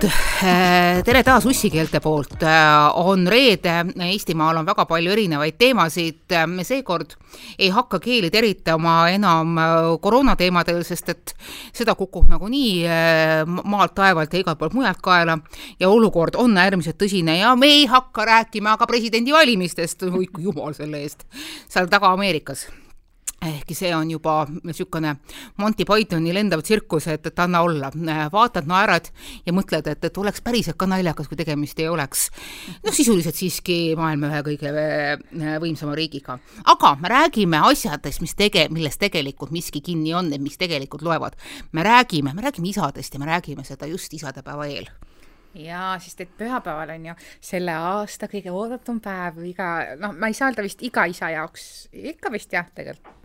õhtut, 0.00 1.04
tere 1.04 1.22
taas 1.24 1.44
ussikeelte 1.46 2.00
poolt, 2.00 2.42
on 3.00 3.26
reede, 3.28 3.72
Eestimaal 4.10 4.60
on 4.60 4.66
väga 4.68 4.86
palju 4.88 5.12
erinevaid 5.12 5.58
teemasid, 5.60 6.34
me 6.48 6.64
seekord 6.64 7.16
ei 7.58 7.70
hakka 7.74 8.00
keeli 8.00 8.30
teritama 8.32 9.10
enam 9.12 9.56
koroonateemadel, 10.00 10.82
sest 10.86 11.12
et 11.12 11.34
seda 11.76 11.94
kukub 11.98 12.30
nagunii 12.30 12.86
maalt 13.64 13.94
taevalt 13.94 14.32
ja 14.32 14.40
igalt 14.42 14.58
poolt 14.58 14.76
mujalt 14.76 15.00
kaela. 15.04 15.38
Ja 15.80 15.90
olukord 15.90 16.38
on 16.40 16.56
äärmiselt 16.58 16.98
tõsine 17.00 17.38
ja 17.40 17.54
me 17.56 17.68
ei 17.80 17.86
hakka 17.90 18.24
rääkima 18.24 18.76
ka 18.80 18.88
presidendivalimistest, 18.90 20.06
hoidku 20.12 20.40
jumal 20.48 20.76
selle 20.76 21.04
eest, 21.04 21.26
seal 21.68 21.90
taga 21.92 22.14
Ameerikas 22.16 22.68
ehkki 23.48 23.74
see 23.74 23.90
on 23.96 24.10
juba 24.10 24.44
niisugune 24.64 25.14
Monty 25.56 25.84
Pythoni 25.88 26.32
lendav 26.34 26.62
tsirkus, 26.64 27.06
et, 27.08 27.26
et 27.26 27.38
anna 27.40 27.62
olla. 27.64 27.90
vaatad, 28.32 28.68
naerad 28.68 29.08
ja 29.46 29.54
mõtled, 29.56 29.86
et, 29.88 30.04
et 30.04 30.18
oleks 30.18 30.42
päriselt 30.44 30.76
ka 30.80 30.88
naljakas, 30.90 31.28
kui 31.28 31.38
tegemist 31.40 31.78
ei 31.80 31.88
oleks. 31.88 32.28
noh, 32.84 32.94
sisuliselt 32.94 33.34
siiski 33.34 33.96
maailma 33.96 34.30
ühe 34.30 34.42
kõige 34.50 34.72
äh, 34.74 35.56
võimsama 35.62 35.96
riigiga. 35.96 36.38
aga 36.64 36.94
me 37.00 37.12
räägime 37.12 37.62
asjadest, 37.70 38.20
mis 38.20 38.36
tege-, 38.36 38.68
milles 38.70 38.98
tegelikult 39.00 39.54
miski 39.54 39.80
kinni 39.80 40.14
on, 40.14 40.32
mis 40.38 40.58
tegelikult 40.60 41.02
loevad. 41.02 41.38
me 41.72 41.84
räägime, 41.86 42.34
me 42.34 42.42
räägime 42.44 42.68
isadest 42.68 43.14
ja 43.14 43.20
me 43.20 43.30
räägime 43.30 43.64
seda 43.64 43.88
just 43.88 44.12
isadepäeva 44.12 44.66
eel 44.66 44.90
jaa, 45.54 45.96
sest 45.98 46.20
et 46.20 46.34
pühapäeval 46.38 46.92
on 46.94 47.06
ju 47.08 47.14
selle 47.42 47.72
aasta 47.74 48.28
kõige 48.30 48.52
oodatum 48.54 49.00
päev 49.02 49.40
iga, 49.48 49.96
noh, 49.98 50.12
ma 50.14 50.30
ei 50.30 50.36
saa 50.36 50.50
öelda 50.52 50.62
vist 50.62 50.84
iga 50.86 51.08
isa 51.10 51.32
jaoks, 51.32 51.88
ikka 51.90 52.30
vist 52.30 52.52
jah, 52.54 52.68
tegelikult 52.74 53.19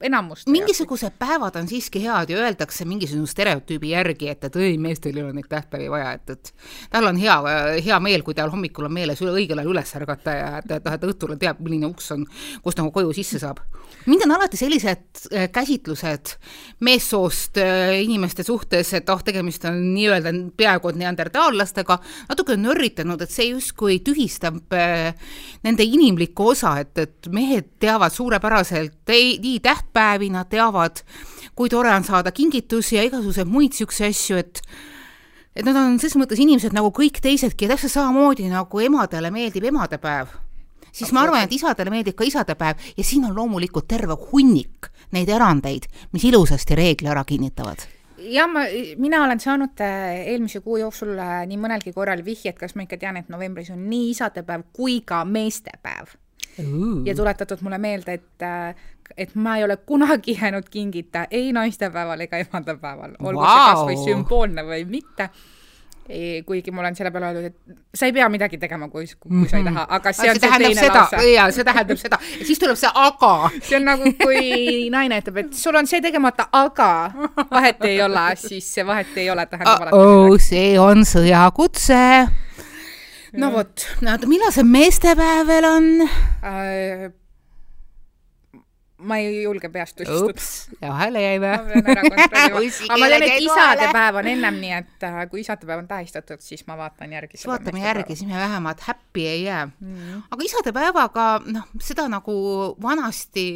enamust. 0.00 0.48
mingisugused 0.48 1.16
päevad 1.18 1.56
on 1.56 1.68
siiski 1.68 2.02
head 2.04 2.30
ja 2.30 2.38
öeldakse 2.38 2.84
mingisuguse 2.84 3.32
stereotüübi 3.32 3.92
järgi, 3.92 4.28
et, 4.32 4.44
et 4.44 4.56
õi, 4.56 4.76
meestel 4.80 5.16
ei 5.16 5.24
ole 5.26 5.36
neid 5.36 5.48
tähtpäevi 5.50 5.90
vaja, 5.90 6.12
et, 6.18 6.30
et 6.30 6.52
tal 6.90 7.08
on 7.10 7.20
hea, 7.20 7.36
hea 7.84 8.00
meel, 8.00 8.24
kui 8.26 8.34
tal 8.38 8.52
hommikul 8.52 8.88
on 8.88 8.94
meeles 8.94 9.22
õigel 9.22 9.62
ajal 9.62 9.72
üles 9.72 9.94
ärgata 9.98 10.36
ja 10.36 10.50
et, 10.60 10.70
et, 10.78 10.90
et 10.94 11.06
õhtul 11.08 11.36
teab, 11.40 11.60
milline 11.64 11.88
uks 11.90 12.12
on, 12.14 12.26
kust 12.62 12.80
nagu 12.80 12.92
koju 12.94 13.12
sisse 13.16 13.40
saab. 13.42 13.62
mind 14.06 14.26
on 14.26 14.36
alati 14.36 14.56
sellised 14.56 15.26
äh, 15.32 15.48
käsitlused 15.52 16.36
meessoost 16.80 17.58
äh, 17.58 18.02
inimeste 18.02 18.42
suhtes, 18.42 18.92
et 18.94 19.08
oh, 19.10 19.22
tegemist 19.24 19.64
on 19.68 19.78
nii-öelda 19.94 20.32
peaaegu 20.56 20.92
et 20.92 21.00
neandertaallastega, 21.02 21.98
natuke 22.28 22.56
nörritanud, 22.56 23.22
et 23.22 23.30
see 23.30 23.50
justkui 23.52 24.00
tühistab 24.04 24.74
äh, 24.76 25.14
nende 25.64 25.86
inimlikku 25.86 26.52
osa, 26.52 26.76
et, 26.82 26.96
et 26.98 27.30
mehed 27.32 27.72
teavad 27.82 28.12
suurepäraselt 28.12 29.01
ei, 29.12 29.36
nii 29.42 29.60
tähtpäevi, 29.64 30.30
nad 30.32 30.50
teavad, 30.50 31.02
kui 31.54 31.70
tore 31.72 31.92
on 31.94 32.04
saada 32.04 32.32
kingitusi 32.32 32.96
ja 32.96 33.06
igasuguseid 33.08 33.50
muid 33.50 33.74
niisuguseid 33.74 34.10
asju, 34.10 34.40
et 34.42 34.62
et 35.56 35.66
nad 35.68 35.76
on 35.76 35.98
selles 36.00 36.16
mõttes 36.16 36.40
inimesed 36.40 36.72
nagu 36.72 36.88
kõik 36.96 37.20
teisedki 37.24 37.66
ja 37.66 37.74
täpselt 37.74 37.92
samamoodi 37.92 38.48
nagu 38.48 38.80
emadele 38.80 39.30
meeldib 39.34 39.66
emadepäev, 39.68 40.32
siis 40.92 41.12
ma 41.12 41.26
arvan, 41.26 41.44
et 41.44 41.52
isadele 41.52 41.92
meeldib 41.92 42.16
ka 42.16 42.24
isadepäev 42.24 42.92
ja 42.96 43.04
siin 43.04 43.26
on 43.28 43.36
loomulikult 43.36 43.88
terve 43.88 44.16
hunnik 44.30 44.88
neid 45.12 45.28
erandeid, 45.28 45.88
mis 46.12 46.24
ilusasti 46.24 46.78
reegli 46.78 47.10
ära 47.12 47.24
kinnitavad. 47.28 47.84
Jah, 48.22 48.46
ma, 48.46 48.62
mina 49.02 49.24
olen 49.24 49.40
saanud 49.42 49.80
äh, 49.82 50.22
eelmise 50.30 50.60
kuu 50.62 50.76
jooksul 50.78 51.16
äh, 51.18 51.42
nii 51.50 51.58
mõnelgi 51.58 51.92
korral 51.94 52.22
vihjet, 52.24 52.54
kas 52.60 52.76
ma 52.78 52.84
ikka 52.86 53.00
tean, 53.00 53.18
et 53.18 53.30
novembris 53.32 53.72
on 53.74 53.80
nii 53.90 54.12
isadepäev 54.12 54.68
kui 54.76 55.00
ka 55.06 55.24
meestepäev. 55.24 56.18
ja 57.04 57.14
tuletatud 57.16 57.62
mulle 57.64 57.78
meelde, 57.80 58.12
et 58.20 58.44
äh, 58.44 58.76
et 59.16 59.34
ma 59.34 59.56
ei 59.58 59.64
ole 59.64 59.76
kunagi 59.76 60.36
jäänud 60.40 60.68
kingita 60.70 61.26
ei 61.30 61.52
naistepäeval 61.52 62.20
ega 62.26 62.42
emadepäeval, 62.44 63.18
olgu 63.20 63.40
wow. 63.40 63.48
see 63.48 63.66
kas 63.72 63.82
või 63.88 63.98
sümboolne 64.04 64.64
või 64.68 64.84
mitte 64.88 65.30
kuigi 66.46 66.70
ma 66.70 66.80
olen 66.82 66.96
selle 66.96 67.10
peale 67.14 67.28
öeldud, 67.30 67.44
et 67.46 67.98
sa 67.98 68.08
ei 68.08 68.12
pea 68.12 68.26
midagi 68.32 68.58
tegema, 68.58 68.88
kui, 68.90 69.06
kui 69.22 69.46
sa 69.50 69.60
ei 69.60 69.66
taha, 69.66 69.84
aga 69.96 70.12
see 70.16 70.32
on 70.32 70.40
see, 70.40 70.50
see 70.50 70.64
teine 70.64 70.88
lause. 70.88 71.20
jaa, 71.30 71.46
see 71.54 71.66
tähendab 71.68 72.00
seda, 72.00 72.18
siis 72.42 72.58
tuleb 72.58 72.80
see 72.80 72.90
aga. 73.04 73.32
see 73.60 73.78
on 73.78 73.86
nagu, 73.86 74.12
kui 74.18 74.90
naine 74.92 75.20
ütleb, 75.22 75.40
et 75.44 75.54
sul 75.56 75.78
on 75.78 75.86
see 75.90 76.02
tegemata, 76.02 76.48
aga 76.58 76.90
vahet 77.52 77.86
ei 77.86 78.02
ole, 78.02 78.26
siis 78.40 78.66
see 78.74 78.86
vahet 78.86 79.14
ei 79.22 79.30
ole, 79.30 79.46
tähendab 79.46 79.86
alati. 79.86 80.02
oh, 80.02 80.34
see 80.42 80.74
on 80.82 81.06
sõjakutse. 81.06 82.02
no 83.38 83.54
vot, 83.54 83.88
oota, 84.02 84.28
millal 84.28 84.54
see 84.54 84.66
meestepäev 84.66 85.48
veel 85.54 85.70
on 85.70 85.90
äh,? 86.02 87.10
Ma 89.02 89.18
ei 89.20 89.42
julge 89.42 89.68
peast 89.72 89.96
tunnistada. 89.98 90.90
vahele 90.92 91.22
jäi 91.22 91.38
või? 91.42 91.52
aga 91.52 92.02
ma 92.10 93.08
tean, 93.08 93.26
et 93.26 93.34
isadepäev 93.46 94.20
on 94.20 94.30
ennem, 94.32 94.60
nii 94.62 94.74
et 94.78 95.06
äh, 95.08 95.18
kui 95.30 95.42
isadepäev 95.42 95.82
on 95.84 95.88
tähistatud, 95.90 96.42
siis 96.44 96.64
ma 96.68 96.76
vaatan 96.80 97.12
järgi. 97.16 97.40
siis 97.40 97.50
vaatame 97.50 97.84
järgi, 97.84 98.16
siis 98.18 98.30
me 98.30 98.38
vähemalt 98.38 98.84
happy 98.88 99.26
ei 99.26 99.44
jää 99.44 99.64
mm.. 99.66 100.22
aga 100.30 100.48
isadepäevaga, 100.48 101.26
noh, 101.52 101.68
seda 101.82 102.08
nagu 102.12 102.36
vanasti 102.82 103.46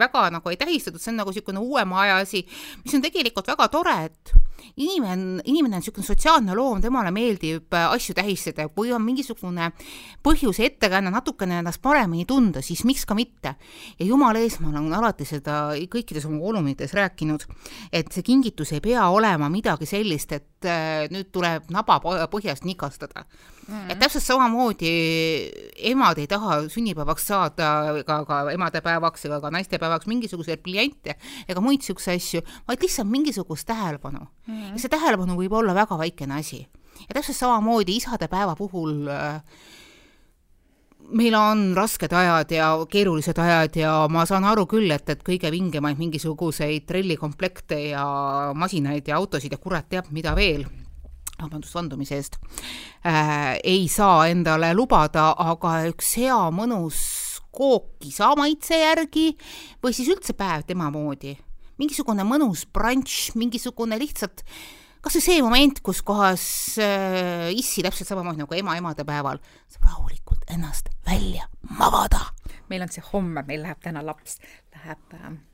väga 0.00 0.28
nagu 0.34 0.52
ei 0.54 0.60
tähistatud, 0.60 1.02
see 1.02 1.12
on 1.14 1.22
nagu 1.22 1.34
niisugune 1.34 1.62
uuema 1.62 2.02
aja 2.06 2.18
asi, 2.24 2.44
mis 2.84 2.96
on 2.96 3.04
tegelikult 3.04 3.48
väga 3.54 3.68
tore, 3.72 3.98
et 4.10 4.34
inimene, 4.76 5.42
inimene 5.44 5.76
on 5.76 5.82
niisugune 5.82 6.06
sotsiaalne 6.06 6.54
loom, 6.56 6.80
temale 6.82 7.12
meeldib 7.14 7.74
äh, 7.74 7.86
asju 7.94 8.16
tähistada, 8.18 8.66
kui 8.74 8.92
on 8.94 9.02
mingisugune 9.04 9.70
põhjus 10.24 10.60
ja 10.60 10.68
ettekanne 10.68 11.12
natukene 11.14 11.60
ennast 11.62 11.82
paremini 11.84 12.26
tunda, 12.26 12.62
siis 12.62 12.84
miks 12.88 13.06
ka 13.06 13.14
mitte. 13.14 13.54
ja 13.98 14.06
jumala 14.06 14.42
ees, 14.42 14.58
ma 14.60 14.72
olen 14.72 14.92
alati 14.94 15.26
seda 15.28 15.74
kõikides 15.90 16.26
oma 16.28 16.40
kolumites 16.42 16.94
rääkinud, 16.94 17.46
et 17.92 18.12
see 18.12 18.26
kingitus 18.26 18.74
ei 18.74 18.82
pea 18.84 19.08
olema 19.08 19.48
midagi 19.52 19.86
sellist, 19.86 20.32
et 20.32 20.70
äh, 20.70 21.06
nüüd 21.10 21.30
tuleb 21.34 21.70
naba 21.74 22.00
põhjast 22.02 22.66
nikastada 22.66 23.28
mm. 23.66 23.90
et 23.90 24.00
täpselt 24.00 24.24
samamoodi 24.24 24.92
emad 25.92 26.20
ei 26.22 26.26
taha 26.30 26.62
sünnipäevaks 26.72 27.28
saada 27.32 27.70
ega 28.00 28.20
ka 28.28 28.40
emadepäevaks 28.54 29.28
ega 29.28 29.40
ka 29.44 29.52
naistepäevaks 29.54 30.08
mingisuguseid 30.10 30.62
pliante 30.64 31.16
ega 31.48 31.64
muid 31.64 31.82
niisuguseid 31.82 32.20
asju, 32.20 32.42
vaid 32.68 32.82
lihtsalt 32.84 33.10
mingisugust 33.10 33.68
tähelepanu 33.68 34.26
mm. 34.46 34.74
ja 34.74 34.82
see 34.82 34.92
tähelepanu 34.92 35.38
võib 35.38 35.56
olla 35.60 35.76
väga 35.76 35.98
väikene 36.00 36.40
asi. 36.40 36.64
ja 37.08 37.14
täpselt 37.14 37.38
samamoodi 37.38 37.96
isadepäeva 38.00 38.56
puhul 38.56 39.08
äh, 39.08 39.40
meil 41.12 41.34
on 41.36 41.64
rasked 41.76 42.12
ajad 42.12 42.52
ja 42.54 42.68
keerulised 42.90 43.38
ajad 43.38 43.76
ja 43.76 43.92
ma 44.10 44.24
saan 44.26 44.44
aru 44.48 44.66
küll, 44.70 44.90
et, 44.94 45.08
et 45.10 45.24
kõige 45.26 45.50
vingemaid 45.52 46.00
mingisuguseid 46.00 46.86
trellikomplekte 46.88 47.80
ja 47.90 48.06
masinaid 48.56 49.08
ja 49.08 49.18
autosid 49.20 49.52
ja 49.52 49.60
kurat 49.60 49.88
teab 49.90 50.10
mida 50.14 50.34
veel 50.36 50.64
vabandust 51.40 51.74
vandumise 51.74 52.18
eest 52.18 52.38
äh,, 53.06 53.58
ei 53.64 53.88
saa 53.88 54.28
endale 54.30 54.72
lubada, 54.76 55.32
aga 55.38 55.80
üks 55.90 56.14
hea 56.20 56.38
mõnus 56.54 57.00
kook 57.54 58.06
isa 58.06 58.32
maitse 58.38 58.78
järgi 58.80 59.32
või 59.82 59.94
siis 59.94 60.10
üldse 60.14 60.34
päev 60.38 60.66
tema 60.66 60.90
moodi. 60.94 61.36
mingisugune 61.78 62.26
mõnus 62.26 62.64
brunch, 62.70 63.34
mingisugune 63.38 63.98
lihtsalt 63.98 64.44
kas 65.04 65.18
või 65.18 65.24
see 65.26 65.40
moment, 65.44 65.80
kus 65.84 66.00
kohas 66.06 66.44
äh, 66.80 67.50
issi 67.54 67.84
täpselt 67.84 68.08
samamoodi 68.08 68.42
nagu 68.42 68.56
ema 68.56 68.76
emadepäeval 68.80 69.40
saab 69.68 69.90
rahulikult 69.90 70.46
ennast 70.54 70.88
välja 71.06 71.48
magada. 71.78 72.30
meil 72.68 72.82
on 72.82 72.92
see 72.92 73.04
homme, 73.12 73.42
meil 73.46 73.62
läheb 73.62 73.82
täna 73.84 74.04
laps, 74.06 74.38
läheb 74.74 75.18
äh 75.18 75.53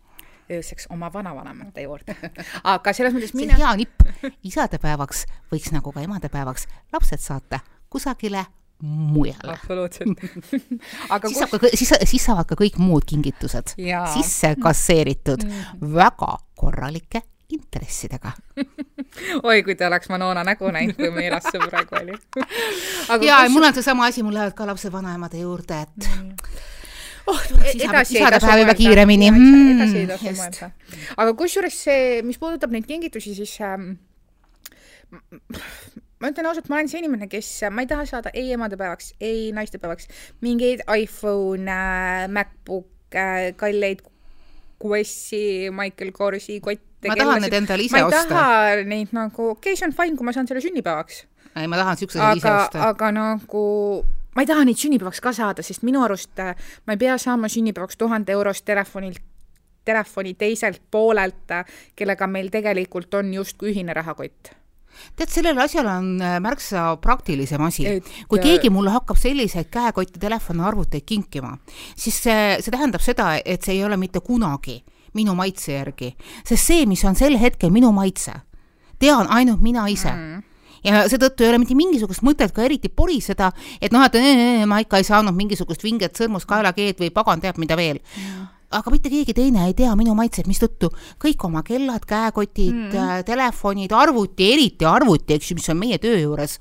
ööseks 0.50 0.86
oma 0.90 1.12
vanavanemate 1.12 1.84
juurde. 1.86 2.16
aga 2.74 2.94
selles 2.96 3.14
mõttes 3.16 3.34
mina. 3.38 3.58
hea 3.60 3.74
nipp, 3.82 4.06
isadepäevaks 4.46 5.26
võiks 5.52 5.74
nagu 5.74 5.92
ka 5.92 6.04
emadepäevaks 6.06 6.66
lapsed 6.92 7.22
saata 7.22 7.60
kusagile 7.90 8.44
mujale. 8.82 9.52
absoluutselt 9.52 10.20
aga 11.14 11.28
siis 11.28 11.36
kus... 11.36 11.38
saab 11.38 11.50
ka, 11.60 11.72
siis, 11.74 11.92
siis 12.12 12.24
saavad 12.24 12.48
ka 12.48 12.56
kõik 12.60 12.78
muud 12.80 13.04
kingitused 13.08 13.74
sisse 14.14 14.54
kasseeritud 14.62 15.44
mm. 15.44 15.92
väga 15.94 16.32
korralike 16.56 17.22
intressidega 17.52 18.32
oi, 19.48 19.62
kui 19.66 19.74
te 19.76 19.86
oleks 19.86 20.08
Manona 20.12 20.44
nägu 20.46 20.70
näinud, 20.72 20.96
kui 20.96 21.12
Meelas 21.14 21.50
see 21.50 21.60
praegu 21.60 21.98
oli 22.00 22.16
ja 23.26 23.42
kus... 23.44 23.54
mul 23.54 23.68
on 23.68 23.76
seesama 23.76 24.08
asi, 24.08 24.24
mul 24.24 24.38
lähevad 24.38 24.56
ka 24.56 24.68
lapsed 24.70 24.92
vanaemade 24.92 25.42
juurde, 25.44 25.82
et 25.86 26.10
mm 26.10 26.68
oh, 27.26 27.40
edasi 27.74 28.18
ei 28.18 28.30
tasu 28.32 28.46
mõelda. 28.48 28.76
kiiremini. 28.78 29.32
edasi 29.74 29.98
ei 30.04 30.06
tasu 30.08 30.30
mm, 30.30 30.38
mõelda. 30.40 30.70
aga 31.16 31.34
kusjuures 31.38 31.80
see, 31.86 32.20
mis 32.26 32.40
puudutab 32.40 32.72
neid 32.74 32.86
kingitusi, 32.88 33.34
siis 33.36 33.56
ähm, 33.64 33.92
ma 36.20 36.30
ütlen 36.30 36.50
ausalt, 36.50 36.68
ma 36.70 36.78
olen 36.78 36.90
see 36.92 37.02
inimene, 37.02 37.28
kes, 37.30 37.48
ma 37.72 37.84
ei 37.84 37.90
taha 37.90 38.06
saada 38.08 38.32
ei 38.36 38.52
emadepäevaks, 38.56 39.14
ei 39.20 39.50
naistepäevaks 39.56 40.10
mingeid 40.44 40.84
iPhone 40.96 41.70
äh,, 41.70 42.28
MacBook 42.28 43.16
äh,, 43.16 43.50
kalleid 43.60 44.04
QS-i, 44.80 45.70
Michael 45.74 46.12
Korsi 46.16 46.60
kotte. 46.64 47.08
ma 47.08 47.16
tahan 47.16 47.44
need 47.44 47.56
endale 47.56 47.84
ise 47.84 48.04
osta. 48.04 48.16
ma 48.16 48.22
ei 48.22 48.30
taha 48.30 48.86
neid 48.88 49.12
nagu, 49.16 49.50
okei 49.56 49.72
okay,, 49.72 49.80
see 49.80 49.88
on 49.88 49.96
fine, 49.96 50.16
kui 50.16 50.28
ma 50.28 50.36
saan 50.36 50.48
selle 50.48 50.62
sünnipäevaks. 50.64 51.24
ei, 51.56 51.66
ma 51.66 51.80
tahan 51.80 52.00
siukse 52.00 52.20
ise 52.36 52.52
osta. 52.52 52.88
aga 52.88 53.12
nagu 53.16 53.66
ma 54.34 54.44
ei 54.44 54.48
taha 54.48 54.64
neid 54.66 54.78
sünnipäevaks 54.78 55.20
ka 55.22 55.32
saada, 55.36 55.64
sest 55.66 55.84
minu 55.86 56.04
arust 56.04 56.38
äh, 56.42 56.54
ma 56.86 56.94
ei 56.94 57.00
pea 57.00 57.18
saama 57.18 57.50
sünnipäevaks 57.50 57.98
tuhande 57.98 58.32
eurost 58.32 58.64
telefonilt, 58.64 59.22
telefoni 59.84 60.34
teiselt 60.38 60.82
poolelt, 60.90 61.50
äh, 61.50 61.64
kellega 61.96 62.26
meil 62.26 62.50
tegelikult 62.52 63.14
on 63.14 63.34
justkui 63.34 63.72
ühine 63.74 63.94
rahakott. 63.96 64.52
Tead, 65.16 65.30
sellel 65.30 65.58
asjal 65.62 65.86
on 65.88 66.12
äh, 66.22 66.36
märksa 66.42 66.96
praktilisem 67.00 67.62
asi. 67.62 67.86
kui 68.28 68.38
keegi 68.42 68.70
mulle 68.70 68.90
hakkab 68.90 69.18
selliseid 69.18 69.70
käekotti, 69.72 70.20
telefone, 70.20 70.64
arvuteid 70.66 71.06
kinkima, 71.06 71.56
siis 71.96 72.22
see, 72.22 72.42
see 72.60 72.74
tähendab 72.74 73.02
seda, 73.04 73.32
et 73.44 73.62
see 73.62 73.78
ei 73.78 73.84
ole 73.84 73.96
mitte 73.96 74.20
kunagi 74.20 74.80
minu 75.14 75.34
maitse 75.34 75.72
järgi, 75.74 76.12
sest 76.46 76.62
see, 76.62 76.86
mis 76.86 77.02
on 77.04 77.16
sel 77.18 77.38
hetkel 77.38 77.72
minu 77.74 77.90
maitse, 77.94 78.36
tean 78.98 79.26
ainult 79.30 79.62
mina 79.64 79.88
ise. 79.90 80.12
Mm 80.12 80.46
ja 80.84 81.04
seetõttu 81.08 81.44
ei 81.44 81.52
ole 81.52 81.62
mitte 81.62 81.76
mingisugust 81.78 82.24
mõtet 82.26 82.54
ka 82.56 82.64
eriti 82.66 82.88
poriseda, 82.88 83.52
et 83.80 83.92
noh, 83.92 84.04
et 84.06 84.16
ee, 84.20 84.64
ma 84.68 84.80
ikka 84.84 85.00
ei 85.00 85.08
saanud 85.08 85.36
mingisugust 85.36 85.84
vinget 85.84 86.16
sõrmuskaelakeed 86.18 87.02
või 87.02 87.12
pagan 87.14 87.42
teab 87.42 87.60
mida 87.60 87.78
veel 87.78 88.00
aga 88.70 88.92
mitte 88.92 89.10
keegi 89.10 89.34
teine 89.34 89.64
ei 89.66 89.74
tea 89.74 89.90
minu 89.98 90.14
maitset, 90.14 90.46
mistõttu 90.46 90.92
kõik 91.22 91.42
oma 91.48 91.64
kellad, 91.66 92.04
käekotid 92.06 92.76
mm., 92.94 93.24
telefonid, 93.26 93.92
arvuti, 93.96 94.52
eriti 94.54 94.86
arvuti, 94.86 95.34
eks 95.34 95.50
ju, 95.50 95.58
mis 95.58 95.70
on 95.72 95.80
meie 95.80 95.98
töö 96.02 96.20
juures, 96.20 96.58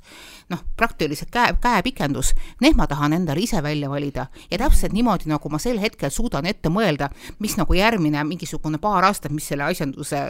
noh, 0.49 0.63
praktiliselt 0.77 1.29
käe, 1.33 1.53
käepikendus, 1.61 2.33
need 2.61 2.77
ma 2.77 2.87
tahan 2.89 3.13
endale 3.13 3.43
ise 3.43 3.61
välja 3.63 3.89
valida 3.89 4.27
ja 4.51 4.57
täpselt 4.57 4.93
niimoodi, 4.95 5.29
nagu 5.29 5.49
ma 5.49 5.59
sel 5.61 5.79
hetkel 5.81 6.11
suudan 6.13 6.47
ette 6.49 6.71
mõelda, 6.73 7.09
mis 7.39 7.55
nagu 7.59 7.73
järgmine 7.77 8.23
mingisugune 8.27 8.81
paar 8.81 9.05
aastat, 9.09 9.31
mis 9.35 9.47
selle 9.51 9.67
asjanduse 9.69 10.21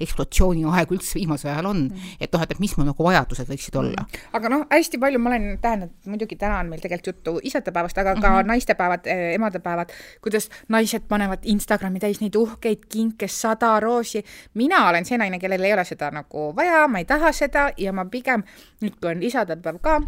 eksplotsiooni 0.00 0.66
aeg 0.68 0.92
üldse 0.94 1.18
viimasel 1.18 1.52
ajal 1.52 1.70
on 1.72 1.84
mm., 1.88 2.16
et 2.20 2.32
noh, 2.32 2.44
et, 2.44 2.52
et 2.54 2.60
mis 2.62 2.74
mu 2.78 2.84
nagu 2.86 3.04
vajadused 3.04 3.48
võiksid 3.48 3.78
olla. 3.80 4.04
aga 4.36 4.52
noh, 4.52 4.66
hästi 4.72 5.00
palju 5.00 5.22
ma 5.22 5.32
olen 5.32 5.48
tähendanud, 5.62 5.94
muidugi 6.06 6.38
täna 6.40 6.60
on 6.62 6.72
meil 6.72 6.82
tegelikult 6.84 7.08
juttu 7.08 7.36
isadepäevast, 7.48 7.98
aga 7.98 8.14
ka 8.14 8.20
mm 8.20 8.34
-hmm. 8.34 8.52
naistepäevad, 8.52 9.06
eh, 9.06 9.34
emadepäevad, 9.34 9.92
kuidas 10.22 10.50
naised 10.68 11.08
panevad 11.08 11.38
Instagrami 11.42 12.00
täis 12.00 12.20
neid 12.20 12.36
uhkeid 12.36 12.86
kinke, 12.88 13.28
sada 13.28 13.80
roosi. 13.80 14.24
mina 14.54 14.88
olen 14.88 15.04
see 15.04 15.18
naine, 15.18 15.38
kellel 15.38 15.64
ei 15.64 15.72
ole 15.72 15.84
seda 15.84 16.10
nagu 16.10 16.52
vaja, 16.56 16.88
ma 16.88 16.98
ei 16.98 17.04
taha 17.04 17.32
seda 17.32 17.70
ja 17.76 17.92
ma 17.92 18.04
pigem 18.04 18.42
nüüd, 18.82 18.98
kui 19.00 19.10
on 19.10 19.22
isa 19.22 19.37
isadepäev 19.38 19.78
ka, 19.82 19.98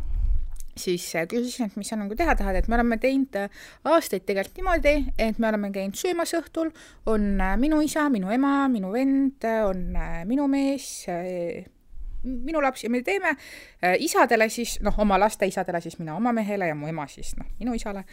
siis 0.76 1.04
äh, 1.16 1.26
küsisin, 1.28 1.68
et 1.68 1.76
mis 1.78 1.88
sa 1.90 1.98
nagu 1.98 2.16
teha 2.16 2.34
tahad, 2.38 2.56
et 2.58 2.68
me 2.68 2.76
oleme 2.78 2.98
teinud 3.02 3.36
äh, 3.38 3.62
aastaid 3.84 4.24
tegelikult 4.26 4.58
niimoodi, 4.58 4.94
et 5.18 5.38
me 5.38 5.48
oleme 5.50 5.70
käinud 5.74 5.98
söömas 5.98 6.34
õhtul, 6.38 6.72
on 7.10 7.30
äh, 7.40 7.54
minu 7.60 7.80
isa, 7.84 8.08
minu 8.12 8.32
ema, 8.34 8.64
minu 8.72 8.92
vend, 8.94 9.46
on 9.66 9.86
minu 10.28 10.48
mees, 10.50 10.88
minu 12.24 12.62
laps 12.62 12.84
ja 12.84 12.90
me 12.92 13.02
teeme 13.04 13.32
isadele 14.02 14.50
siis, 14.52 14.78
noh, 14.84 14.98
oma 15.00 15.18
laste 15.20 15.48
isadele 15.48 15.80
siis 15.80 15.98
mina 15.98 16.16
oma 16.18 16.34
mehele 16.36 16.68
ja 16.68 16.76
mu 16.76 16.90
ema 16.90 17.06
siis 17.08 17.32
noh, 17.38 17.48
minu 17.60 17.74
isale 17.78 18.04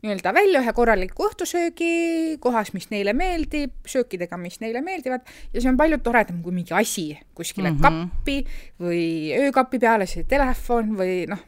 nii-öelda 0.00 0.32
välja 0.34 0.62
ühe 0.62 0.72
korraliku 0.76 1.26
õhtusöögi 1.28 2.38
kohas, 2.40 2.72
mis 2.76 2.88
neile 2.92 3.12
meeldib, 3.16 3.74
söökidega, 3.88 4.38
mis 4.40 4.60
neile 4.62 4.80
meeldivad 4.84 5.26
ja 5.52 5.60
see 5.60 5.70
on 5.70 5.78
palju 5.80 6.00
toredam 6.04 6.40
kui 6.44 6.54
mingi 6.56 6.74
asi 6.76 7.12
kuskile 7.36 7.70
mm 7.70 7.78
-hmm. 7.78 8.08
kappi 8.10 8.38
või 8.80 9.04
öökapi 9.46 9.78
peale 9.78 10.06
see 10.06 10.24
telefon 10.24 10.94
või 10.96 11.26
noh. 11.28 11.42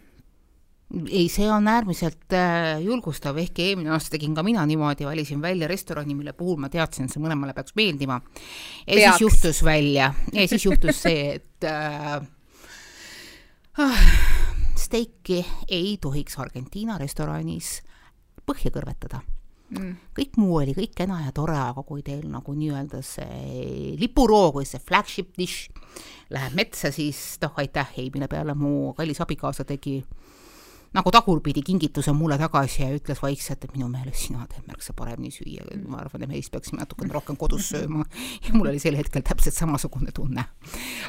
ei, 1.09 1.29
see 1.33 1.49
on 1.51 1.69
äärmiselt 1.69 2.33
äh, 2.37 2.83
julgustav, 2.85 3.39
ehkki 3.39 3.71
eelmine 3.71 3.91
aasta 3.91 4.17
tegin 4.17 4.35
ka 4.35 4.43
mina 4.43 4.67
niimoodi, 4.67 5.07
valisin 5.09 5.43
välja 5.43 5.69
restorani, 5.69 6.15
mille 6.15 6.33
puhul 6.33 6.57
ma 6.61 6.69
teadsin, 6.69 7.05
et 7.05 7.13
see 7.13 7.23
mõlemale 7.23 7.55
peaks 7.55 7.73
meeldima. 7.75 8.21
ja 8.87 8.95
peaks. 8.95 9.19
siis 9.19 9.21
juhtus 9.21 9.65
välja 9.65 10.15
ja 10.33 10.49
siis 10.49 10.65
juhtus 10.65 11.03
see, 11.03 11.31
et 11.37 11.65
äh, 11.65 12.21
ah, 13.79 14.05
steiki 14.77 15.47
ei 15.69 15.97
tohiks 16.01 16.39
Argentiina 16.39 16.99
restoranis 16.99 17.81
põhja 18.47 18.73
kõrvetada. 18.75 19.23
Mm.. 19.73 19.95
kõik 20.13 20.35
muu 20.37 20.59
oli 20.61 20.75
kõik 20.77 20.93
kena 20.97 21.23
ja 21.25 21.31
tore, 21.33 21.57
aga 21.57 21.81
kui 21.89 22.03
teil 22.05 22.27
nagu 22.29 22.53
nii-öelda 22.53 22.99
see 23.07 23.95
lipuroog 23.97 24.59
või 24.59 24.67
see 24.69 24.83
flagship 24.85 25.31
dish 25.39 25.71
läheb 26.33 26.59
metsa, 26.59 26.91
siis 26.93 27.39
noh, 27.41 27.55
aitäh, 27.57 27.95
ei, 27.97 28.11
mille 28.13 28.29
peale 28.29 28.53
mu 28.59 28.93
kallis 28.99 29.23
abikaasa 29.25 29.65
tegi 29.69 30.03
nagu 30.97 31.13
tagurpidi 31.15 31.63
kingituse 31.67 32.13
mulle 32.17 32.39
tagasi 32.41 32.83
ja 32.83 32.91
ütles 32.97 33.23
vaikselt, 33.23 33.65
et 33.65 33.75
minu 33.77 33.89
meelest 33.93 34.29
sina 34.29 34.47
teed 34.51 34.67
märksa 34.69 34.95
paremini 34.97 35.33
süüa, 35.35 35.67
ma 35.89 36.03
arvan, 36.03 36.25
et 36.25 36.31
me 36.31 36.41
siis 36.41 36.53
peaksime 36.53 36.83
natukene 36.83 37.15
rohkem 37.15 37.39
kodus 37.41 37.71
sööma 37.73 38.05
ja 38.47 38.55
mul 38.57 38.71
oli 38.73 38.83
sel 38.83 38.99
hetkel 38.99 39.25
täpselt 39.27 39.57
samasugune 39.57 40.13
tunne. 40.15 40.45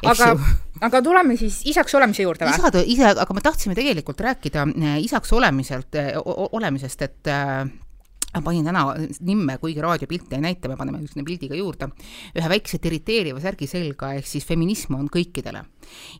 aga, 0.09 0.33
aga 0.81 1.03
tuleme 1.05 1.37
siis 1.39 1.61
isaks 1.69 1.95
olemise 1.99 2.25
juurde 2.25 2.47
või? 2.47 2.57
isad, 2.59 2.79
ise, 2.95 3.13
aga 3.25 3.37
me 3.37 3.43
tahtsime 3.45 3.77
tegelikult 3.77 4.23
rääkida 4.23 4.67
eh, 4.73 4.99
isaks 5.03 5.33
olemiselt, 5.35 5.95
eh, 5.99 6.13
olemisest, 6.23 7.07
et 7.07 7.33
ma 7.33 7.92
panin 8.41 8.65
täna 8.65 8.85
nimme, 9.21 9.57
kuigi 9.61 9.81
raadiopilte 9.83 10.37
ei 10.37 10.41
näita, 10.41 10.69
me 10.71 10.77
paneme 10.79 11.01
sinna 11.05 11.25
pildiga 11.27 11.57
juurde, 11.57 11.89
ühe 12.33 12.49
väikse 12.49 12.79
irriteeriva 12.81 13.41
särgi 13.43 13.67
selga, 13.69 14.13
ehk 14.17 14.27
siis 14.29 14.47
feminism 14.47 14.97
on 14.97 15.09
kõikidele. 15.13 15.63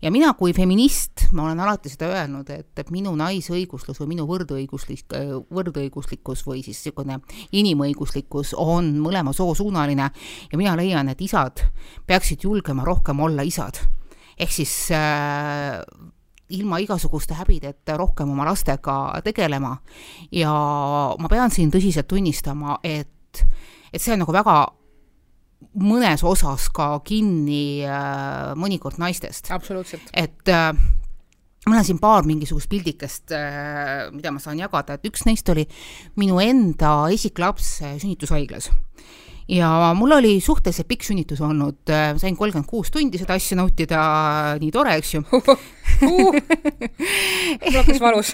ja 0.02 0.12
mina 0.12 0.34
kui 0.38 0.54
feminist, 0.54 1.30
ma 1.34 1.48
olen 1.48 1.60
alati 1.64 1.90
seda 1.90 2.12
öelnud, 2.12 2.50
et 2.54 2.92
minu 2.92 3.16
naisõiguslus 3.18 4.02
või 4.04 4.14
minu 4.14 4.28
võrdõiguslik, 4.30 5.16
võrdõiguslikkus 5.50 6.46
või 6.46 6.64
siis 6.64 6.84
niisugune 6.84 7.20
inimõiguslikkus 7.52 8.54
on 8.60 8.94
mõlema 9.00 9.34
soo 9.34 9.56
suunaline 9.56 10.10
ja 10.52 10.58
mina 10.60 10.76
leian, 10.78 11.10
et 11.10 11.22
isad 11.22 11.64
peaksid 12.08 12.44
julgema 12.44 12.84
rohkem 12.86 13.20
olla 13.20 13.42
isad. 13.42 13.80
ehk 14.38 14.52
siis 14.52 14.92
äh, 14.92 15.82
ilma 16.58 16.80
igasuguste 16.84 17.38
häbideta 17.38 17.98
rohkem 18.00 18.30
oma 18.30 18.46
lastega 18.48 18.98
tegelema. 19.26 19.78
ja 20.32 20.54
ma 21.20 21.30
pean 21.32 21.52
siin 21.52 21.72
tõsiselt 21.74 22.10
tunnistama, 22.10 22.80
et, 22.84 23.46
et 23.94 24.02
see 24.02 24.16
on 24.16 24.24
nagu 24.24 24.36
väga 24.36 24.58
mõnes 25.80 26.24
osas 26.28 26.68
ka 26.74 26.98
kinni 27.06 27.86
äh, 27.88 28.52
mõnikord 28.60 29.00
naistest. 29.02 29.50
et 30.14 30.52
äh, 30.52 30.72
mul 31.68 31.80
on 31.80 31.88
siin 31.88 32.00
paar 32.02 32.28
mingisugust 32.28 32.70
pildikest 32.70 33.32
äh,, 33.36 34.10
mida 34.14 34.32
ma 34.32 34.42
saan 34.44 34.60
jagada, 34.60 34.98
et 34.98 35.08
üks 35.10 35.26
neist 35.26 35.50
oli 35.50 35.66
minu 36.20 36.40
enda 36.44 36.96
esiklaps 37.16 37.78
sünnitushaiglas 37.82 38.70
ja 39.48 39.94
mul 39.98 40.18
oli 40.20 40.38
suhteliselt 40.42 40.88
pikk 40.88 41.04
sünnitus 41.08 41.42
olnud, 41.44 41.82
äh, 41.92 42.14
sain 42.22 42.38
kolmkümmend 42.38 42.70
kuus 42.70 42.92
tundi 42.94 43.20
seda 43.22 43.38
asja 43.38 43.58
nautida, 43.60 44.04
nii 44.62 44.72
tore, 44.74 44.96
eks 45.00 45.16
ju 45.18 45.24
uh,. 45.34 45.58
mul 46.04 47.80
hakkas 47.80 48.00
valus 48.04 48.34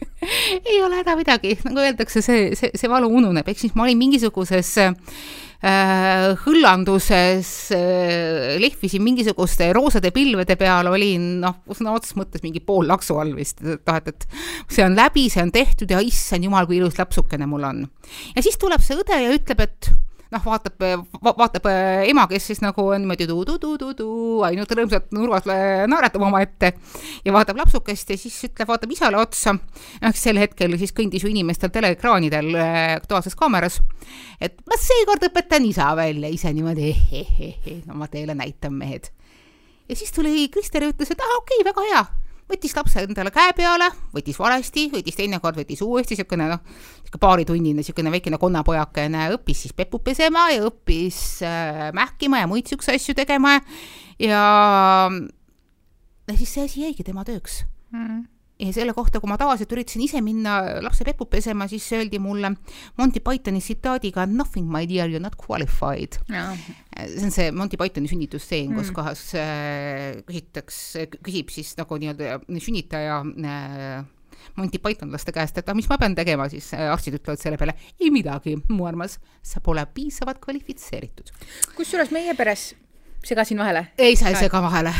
ei 0.70 0.82
ole 0.82 1.00
häda 1.00 1.16
midagi, 1.18 1.56
nagu 1.64 1.80
öeldakse, 1.84 2.22
see, 2.24 2.52
see, 2.58 2.74
see 2.76 2.90
valu 2.90 3.08
ununeb, 3.12 3.48
ehk 3.48 3.64
siis 3.64 3.74
ma 3.76 3.86
olin 3.86 3.98
mingisuguses 4.00 4.70
äh, 4.84 4.94
hõllanduses 6.44 7.50
äh,, 7.76 8.54
lehvisin 8.60 9.04
mingisuguste 9.04 9.70
roosade 9.76 10.12
pilvede 10.14 10.58
peal, 10.60 10.92
olin 10.92 11.28
noh, 11.44 11.60
sõna 11.72 11.96
otseses 11.96 12.18
mõttes 12.20 12.44
mingi 12.44 12.60
pool 12.64 12.88
laksu 12.90 13.16
all 13.20 13.32
vist, 13.36 13.64
et 13.64 13.80
noh, 13.80 14.00
et, 14.00 14.12
et 14.12 14.28
see 14.68 14.84
on 14.84 14.96
läbi, 14.98 15.30
see 15.32 15.44
on 15.44 15.52
tehtud 15.54 15.92
ja 15.92 16.04
issand 16.04 16.44
jumal, 16.44 16.68
kui 16.68 16.80
ilus 16.82 17.00
lapsukene 17.00 17.48
mul 17.48 17.64
on. 17.70 17.86
ja 18.36 18.44
siis 18.44 18.60
tuleb 18.60 18.84
see 18.84 19.00
õde 19.00 19.24
ja 19.24 19.32
ütleb, 19.32 19.64
et 19.64 19.94
noh, 20.34 20.42
vaatab 20.44 20.82
va,, 20.82 21.32
vaatab 21.38 21.68
äh, 21.70 22.04
ema, 22.10 22.26
kes 22.30 22.50
siis 22.50 22.60
nagu 22.64 22.86
on 22.88 23.04
niimoodi 23.04 23.28
tu-tu-tu-tu-tu, 23.30 24.08
ainult 24.46 24.74
rõõmsalt 24.78 25.12
nurgas 25.14 25.46
naeratab 25.48 26.26
omaette 26.26 26.72
ja 27.24 27.34
vaatab 27.34 27.60
lapsukest 27.62 28.14
ja 28.14 28.18
siis 28.20 28.36
ütleb, 28.48 28.68
vaatab 28.70 28.94
isale 28.94 29.20
otsa. 29.20 29.54
noh, 29.54 30.16
sel 30.18 30.40
hetkel 30.42 30.76
siis 30.80 30.94
kõndis 30.96 31.24
ju 31.24 31.30
inimestel 31.32 31.72
teleekraanidel 31.74 32.50
äh, 32.58 32.82
Aktuaalses 32.98 33.38
Kaameras, 33.38 33.80
et 34.42 34.58
ma 34.70 34.78
seekord 34.80 35.28
õpetan 35.30 35.66
isa 35.68 35.92
välja, 35.98 36.32
ise 36.32 36.52
niimoodi 36.54 36.90
eh-eh-eh, 36.92 37.84
no 37.88 37.98
ma 38.00 38.10
teile 38.10 38.36
näitan, 38.38 38.74
mehed. 38.74 39.10
ja 39.88 39.96
siis 39.96 40.12
tuli 40.14 40.48
Krister 40.52 40.84
ja 40.84 40.92
ütles, 40.92 41.14
et 41.14 41.22
ah, 41.22 41.38
okei 41.40 41.62
okay,, 41.62 41.70
väga 41.72 41.88
hea 41.92 42.04
võttis 42.50 42.74
lapse 42.76 43.04
endale 43.04 43.32
käe 43.34 43.54
peale, 43.56 43.88
võttis 44.14 44.38
valesti, 44.40 44.88
võttis 44.92 45.16
teinekord, 45.18 45.56
võttis 45.60 45.82
uuesti, 45.84 46.16
niisugune 46.16 46.50
noh, 46.50 46.60
niisugune 46.64 47.22
paaritunnine 47.22 47.80
niisugune 47.80 48.12
väikene 48.14 48.40
konnapojakene, 48.42 49.30
õppis 49.38 49.64
siis 49.64 49.76
peput 49.76 50.04
pesema 50.04 50.48
ja 50.52 50.66
õppis 50.68 51.22
äh, 51.46 51.88
mähkima 51.96 52.42
ja 52.42 52.50
muid 52.50 52.66
niisuguseid 52.66 53.00
asju 53.00 53.16
tegema. 53.18 53.56
Ja 54.22 54.44
ja 56.28 56.38
siis 56.38 56.54
see 56.54 56.68
asi 56.68 56.86
jäigi 56.86 57.06
tema 57.06 57.26
tööks. 57.26 57.62
Mm 57.92 58.33
ja 58.60 58.72
selle 58.74 58.94
kohta, 58.94 59.20
kui 59.20 59.30
ma 59.30 59.38
tavaliselt 59.40 59.72
üritasin 59.74 60.04
ise 60.04 60.20
minna 60.24 60.56
lapse 60.84 61.04
peput 61.06 61.30
pesema, 61.32 61.66
siis 61.70 61.86
öeldi 61.96 62.20
mulle 62.22 62.52
Monty 63.00 63.22
Pythoni 63.24 63.62
tsitaadiga 63.62 64.26
Nothing, 64.30 64.68
my 64.70 64.86
dear, 64.90 65.08
you 65.10 65.18
are 65.18 65.24
not 65.24 65.36
qualified. 65.40 66.20
see 66.28 67.24
on 67.24 67.34
see 67.34 67.50
Monty 67.52 67.78
Pythoni 67.80 68.10
sünnitusseen 68.10 68.70
mm., 68.70 68.78
kus 68.78 68.92
kohas 68.94 69.24
äh, 69.38 70.22
küsitakse, 70.28 71.08
küsib 71.18 71.50
siis 71.54 71.74
nagu 71.80 71.98
nii-öelda 71.98 72.38
sünnitaja 72.62 73.22
äh, 73.24 74.04
Monty 74.56 74.78
Python 74.78 75.10
laste 75.10 75.34
käest, 75.34 75.58
et 75.58 75.66
aga 75.66 75.74
mis 75.74 75.88
ma 75.90 75.98
pean 75.98 76.14
tegema, 76.14 76.46
siis 76.52 76.70
äh, 76.76 76.86
arstid 76.92 77.18
ütlevad 77.18 77.42
selle 77.42 77.58
peale 77.58 77.74
ei 77.98 78.12
midagi, 78.14 78.54
mu 78.70 78.86
armas, 78.86 79.18
sa 79.42 79.62
pole 79.64 79.82
piisavalt 79.96 80.38
kvalifitseeritud. 80.44 81.34
kusjuures 81.74 82.14
meie 82.14 82.38
peres 82.38 82.72
segasin 83.28 83.58
vahele? 83.58 83.86
ei, 83.98 84.16
sa 84.16 84.30
ei 84.30 84.36
sega 84.38 84.60
vahele. 84.62 84.92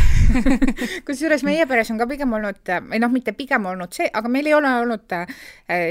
Kusjuures 1.06 1.44
meie 1.46 1.66
peres 1.70 1.90
on 1.92 2.00
ka 2.00 2.06
pigem 2.10 2.32
olnud, 2.36 2.62
või 2.88 3.00
noh, 3.02 3.12
mitte 3.12 3.34
pigem 3.36 3.66
olnud 3.70 3.94
see, 3.96 4.08
aga 4.12 4.30
meil 4.32 4.48
ei 4.50 4.56
ole 4.56 4.70
olnud 4.82 5.16
äh, 5.16 5.36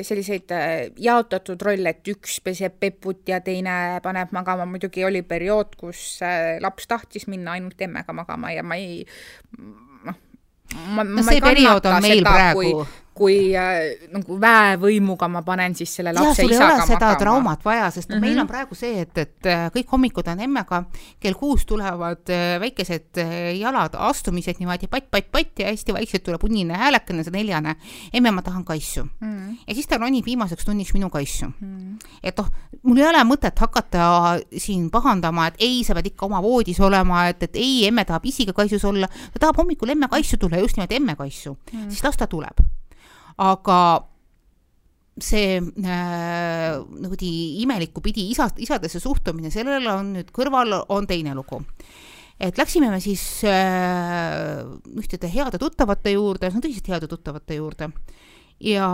selliseid 0.06 0.54
äh, 0.56 0.74
jaotatud 0.98 1.62
rolle, 1.66 1.96
et 1.96 2.14
üks 2.14 2.40
peseb 2.44 2.80
peput 2.82 3.30
ja 3.30 3.42
teine 3.46 4.00
paneb 4.04 4.34
magama, 4.36 4.68
muidugi 4.70 5.06
oli 5.06 5.24
periood, 5.28 5.78
kus 5.80 6.22
äh, 6.26 6.58
laps 6.64 6.90
tahtis 6.90 7.28
minna 7.32 7.58
ainult 7.58 7.82
emmega 7.82 8.16
magama 8.16 8.54
ja 8.54 8.66
ma 8.66 8.80
ei 8.80 9.04
noh, 10.04 10.20
ma, 10.96 11.06
no 11.08 11.26
see 11.26 11.42
periood 11.44 11.86
on 11.90 12.02
meil 12.04 12.22
seda, 12.22 12.36
praegu. 12.36 12.68
kui 12.74 13.03
äh, 13.54 14.08
nagu 14.14 14.38
väevõimuga 14.42 15.28
ma 15.30 15.44
panen 15.46 15.76
siis 15.78 15.92
selle 16.00 16.14
lapse 16.16 16.46
isaga 16.48 16.70
magama. 16.74 16.88
seda 16.88 17.00
magama. 17.00 17.20
traumat 17.22 17.66
vaja, 17.66 17.90
sest 17.92 18.10
mm 18.10 18.16
-hmm. 18.16 18.22
meil 18.22 18.40
on 18.40 18.48
praegu 18.48 18.76
see, 18.76 19.02
et, 19.02 19.18
et 19.18 19.50
äh, 19.50 19.70
kõik 19.76 19.92
hommikud 19.92 20.28
on 20.28 20.40
emmega, 20.40 20.84
kell 21.20 21.38
kuus 21.38 21.66
tulevad 21.66 22.30
äh, 22.30 22.60
väikesed 22.60 23.22
äh, 23.22 23.56
jalad, 23.60 23.96
astumised 23.96 24.60
niimoodi 24.60 24.88
patt-patt-patt 24.88 25.60
ja 25.60 25.70
hästi 25.70 25.94
vaikselt 25.94 26.24
tuleb 26.24 26.44
unine 26.44 26.74
häälekene, 26.74 27.24
see 27.24 27.32
neljane. 27.32 27.76
emme, 28.14 28.32
ma 28.32 28.42
tahan 28.42 28.66
kaisu 28.66 29.04
mm. 29.04 29.10
-hmm. 29.22 29.58
ja 29.68 29.74
siis 29.74 29.88
ta 29.88 29.98
ronib 29.98 30.26
viimaseks 30.26 30.66
tunniks 30.66 30.94
minu 30.94 31.10
kaisu 31.10 31.46
mm. 31.46 31.54
-hmm. 31.62 32.18
et 32.24 32.38
noh, 32.38 32.50
mul 32.84 32.98
ei 32.98 33.08
ole 33.08 33.24
mõtet 33.24 33.60
hakata 33.60 34.40
siin 34.58 34.90
pahandama, 34.92 35.48
et 35.48 35.56
ei, 35.60 35.84
sa 35.84 35.94
pead 35.94 36.06
ikka 36.06 36.26
oma 36.26 36.42
voodis 36.42 36.80
olema, 36.80 37.28
et, 37.28 37.44
et 37.44 37.56
ei, 37.56 37.88
emme 37.88 38.06
tahab 38.06 38.26
isiga 38.26 38.54
kaisus 38.54 38.86
olla, 38.86 39.08
ta 39.08 39.40
tahab 39.40 39.58
hommikul 39.58 39.90
emme 39.90 40.08
kaisu 40.08 40.38
tulla, 40.38 40.58
just 40.58 40.78
nimelt 40.78 40.92
emme 40.92 41.16
kaisu 41.16 41.54
mm, 41.54 41.80
-hmm. 41.80 41.90
siis 41.90 42.04
las 42.04 42.18
ta 42.18 42.28
tuleb 42.28 42.73
aga 43.38 43.80
see 45.22 45.58
äh, 45.58 46.80
niimoodi 46.90 47.62
imelikku 47.62 48.02
pidi 48.02 48.30
isa, 48.32 48.50
isadesse 48.58 49.00
suhtumine, 49.00 49.52
sellel 49.54 49.86
on 49.92 50.14
nüüd 50.18 50.32
kõrval, 50.34 50.74
on 50.90 51.08
teine 51.08 51.36
lugu. 51.38 51.62
et 52.40 52.58
läksime 52.58 52.90
me 52.90 53.00
siis 53.00 53.44
äh, 53.46 54.64
ühtede 54.98 55.30
heade 55.30 55.60
tuttavate 55.62 56.16
juurde, 56.16 56.50
no 56.50 56.64
tõsiselt 56.64 56.90
heade 56.90 57.08
tuttavate 57.08 57.56
juurde, 57.56 57.92
ja 58.60 58.90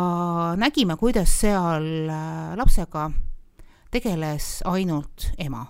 nägime, 0.59 0.97
kuidas 0.99 1.39
seal 1.39 1.87
äh, 2.11 2.53
lapsega 2.59 3.09
tegeles 3.91 4.59
ainult 4.65 5.31
ema. 5.37 5.65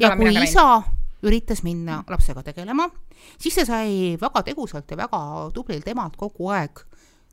ja 0.00 0.16
kui 0.16 0.34
isa 0.42 0.82
üritas 1.22 1.62
minna 1.62 2.02
lapsega 2.10 2.42
tegelema, 2.42 2.90
siis 3.38 3.54
see 3.54 3.64
sai 3.64 3.94
väga 4.20 4.42
tegusalt 4.50 4.90
ja 4.90 4.98
väga 4.98 5.22
tublilt 5.54 5.86
emalt 5.88 6.18
kogu 6.18 6.50
aeg 6.50 6.82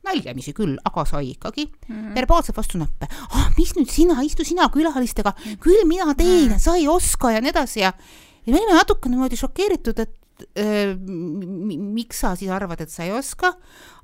naljamisi 0.04 0.54
küll, 0.56 0.76
aga 0.84 1.04
sai 1.08 1.30
ikkagi 1.32 1.66
mm 1.66 1.94
-hmm. 1.94 2.14
verbaalselt 2.14 2.56
vastu 2.56 2.78
näppe. 2.78 3.08
ah, 3.30 3.50
mis 3.58 3.74
nüüd 3.76 3.90
sina, 3.90 4.22
istu 4.22 4.44
sina 4.44 4.68
külalistega, 4.68 5.34
küll 5.60 5.86
mina 5.86 6.14
teen 6.14 6.48
mm, 6.48 6.54
-hmm. 6.54 6.58
sa 6.58 6.76
ei 6.76 6.88
oska 6.88 7.30
ja 7.30 7.40
nii 7.40 7.50
edasi 7.50 7.80
ja 7.80 7.92
ja 8.46 8.52
me 8.52 8.60
olime 8.60 8.76
natuke 8.76 9.08
niimoodi 9.08 9.36
šokeeritud, 9.36 9.98
et 9.98 10.20
öö, 10.58 10.96
miks 11.78 12.20
sa 12.20 12.34
siis 12.36 12.50
arvad, 12.50 12.80
et 12.80 12.90
sa 12.90 13.04
ei 13.04 13.12
oska? 13.12 13.54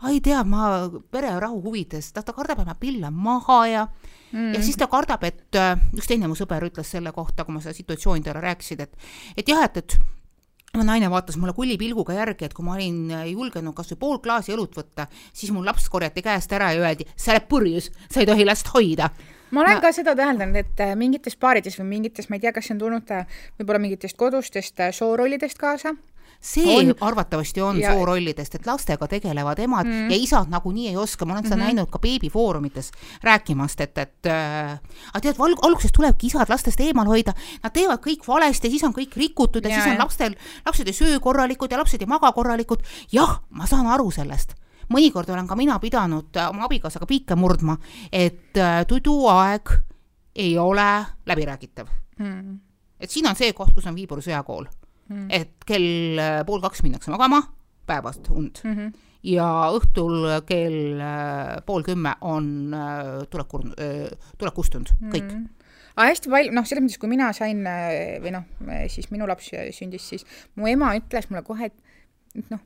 ei 0.08 0.20
tea, 0.20 0.44
ma 0.44 0.88
pererahu 1.10 1.60
huvides, 1.62 2.12
ta, 2.12 2.22
ta 2.22 2.32
kardab, 2.32 2.62
et 2.62 2.70
ma 2.70 2.74
pillan 2.74 3.14
maha 3.14 3.66
ja 3.66 3.88
mm. 4.32 4.54
ja 4.54 4.62
siis 4.62 4.78
ta 4.80 4.86
kardab, 4.86 5.24
et 5.24 5.60
üks 5.96 6.08
teine 6.08 6.30
mu 6.30 6.38
sõber 6.38 6.64
ütles 6.70 6.90
selle 6.90 7.12
kohta, 7.12 7.44
kui 7.44 7.54
ma 7.54 7.60
seda 7.60 7.76
situatsiooni 7.76 8.24
talle 8.24 8.40
rääkisin, 8.40 8.80
et 8.80 8.96
et 9.36 9.48
jah, 9.48 9.64
et, 9.64 9.76
et 9.76 9.98
mu 10.76 10.84
naine 10.86 11.10
vaatas 11.10 11.38
mulle 11.40 11.54
kullipilguga 11.56 12.14
järgi, 12.14 12.46
et 12.46 12.54
kui 12.54 12.64
ma 12.66 12.76
olin 12.76 13.00
äh, 13.10 13.26
julgenud 13.32 13.74
kas 13.76 13.90
või 13.92 14.00
pool 14.04 14.20
klaasi 14.22 14.54
õlut 14.54 14.76
võtta, 14.78 15.08
siis 15.32 15.50
mul 15.54 15.66
laps 15.66 15.88
korjati 15.90 16.22
käest 16.22 16.52
ära 16.54 16.70
ja 16.74 16.84
öeldi, 16.84 17.08
sa 17.16 17.34
oled 17.34 17.48
purjus, 17.50 17.90
sa 18.10 18.22
ei 18.22 18.28
tohi 18.30 18.46
last 18.46 18.70
hoida. 18.74 19.10
ma 19.50 19.64
olen 19.64 19.80
ma... 19.80 19.82
ka 19.82 19.92
seda 19.96 20.14
täheldanud, 20.18 20.60
et 20.62 20.84
äh, 20.84 20.94
mingites 20.98 21.36
paarides 21.36 21.78
või 21.80 21.88
mingites, 21.96 22.30
ma 22.30 22.38
ei 22.38 22.46
tea, 22.46 22.54
kas 22.54 22.70
see 22.70 22.76
on 22.76 22.84
tulnud 22.84 23.10
äh, 23.16 23.42
võib-olla 23.58 23.82
mingitest 23.82 24.18
kodustest 24.20 24.86
soorollidest 24.94 25.58
kaasa 25.58 25.96
see 26.40 26.76
on, 26.76 26.94
arvatavasti 27.00 27.60
on 27.60 27.80
ja, 27.80 27.92
soorollidest, 27.92 28.54
et 28.54 28.66
lastega 28.66 29.06
tegelevad 29.08 29.58
emad 29.60 29.86
mm. 29.86 30.10
ja 30.10 30.16
isad 30.16 30.48
nagunii 30.48 30.88
ei 30.88 30.96
oska, 30.96 31.26
ma 31.26 31.34
olen 31.34 31.44
seda 31.44 31.56
mm 31.56 31.62
-hmm. 31.62 31.64
näinud 31.64 31.90
ka 31.90 31.98
beebifoorumites 31.98 32.90
rääkimast, 33.22 33.80
et, 33.80 33.98
et 33.98 34.26
äh, 34.26 34.80
aga 35.12 35.20
tead, 35.20 35.36
alguses 35.62 35.92
tulebki 35.92 36.26
isad 36.26 36.48
lastest 36.48 36.80
eemal 36.80 37.06
hoida, 37.06 37.34
nad 37.62 37.72
teevad 37.72 38.00
kõik 38.00 38.24
valesti 38.28 38.66
ja 38.66 38.70
siis 38.70 38.84
on 38.84 38.94
kõik 38.96 39.16
rikutud 39.16 39.64
ja, 39.64 39.70
ja 39.70 39.82
siis 39.82 39.92
on 39.92 39.98
lastel, 39.98 40.36
lapsed 40.66 40.86
ei 40.86 40.92
söö 40.92 41.20
korralikult 41.20 41.70
ja 41.70 41.78
lapsed 41.78 42.00
ei 42.00 42.06
maga 42.06 42.32
korralikult. 42.32 42.82
jah, 43.12 43.42
ma 43.50 43.66
saan 43.66 43.86
aru 43.86 44.10
sellest. 44.10 44.54
Mõnikord 44.90 45.30
olen 45.30 45.46
ka 45.46 45.56
mina 45.56 45.78
pidanud 45.78 46.36
äh, 46.36 46.48
oma 46.48 46.64
abikaasaga 46.64 47.06
piike 47.06 47.36
murdma, 47.36 47.76
et 48.12 48.56
äh, 48.56 48.86
tuduaeg 48.86 49.70
ei 50.34 50.58
ole 50.58 51.06
läbiräägitav. 51.26 51.86
Mm.. 52.18 52.60
et 53.00 53.10
siin 53.10 53.26
on 53.26 53.36
see 53.36 53.52
koht, 53.52 53.74
kus 53.74 53.86
on 53.86 53.94
Viiburi 53.94 54.22
sõjakool 54.22 54.66
mm. 55.10 55.28
et 55.30 55.68
kell 55.68 56.18
äh, 56.18 56.40
pool 56.46 56.62
kaks 56.64 56.84
minnakse 56.86 57.12
magama, 57.12 57.42
päevast 57.86 58.30
und 58.30 58.62
mm. 58.64 58.74
-hmm. 58.74 58.92
ja 59.22 59.48
õhtul 59.76 60.28
kell 60.46 61.00
äh, 61.00 61.60
pool 61.66 61.84
kümme 61.86 62.14
on 62.20 62.74
äh, 62.74 63.24
tulekurn-, 63.30 63.74
tulekustund, 64.38 64.94
kõik 65.10 65.32
mm. 65.32 65.38
-hmm 65.38 65.48
aga 66.00 66.06
hästi 66.08 66.30
palju, 66.30 66.52
noh, 66.54 66.64
selles 66.64 66.84
mõttes, 66.84 66.98
kui 67.02 67.08
mina 67.10 67.32
sain 67.36 67.58
või 68.22 68.30
noh, 68.32 68.44
siis 68.88 69.10
minu 69.10 69.26
laps 69.26 69.50
sündis, 69.76 70.06
siis 70.08 70.24
mu 70.56 70.66
ema 70.70 70.94
ütles 70.96 71.26
mulle 71.28 71.42
kohe, 71.44 71.66
et 71.66 72.50
noh, 72.50 72.60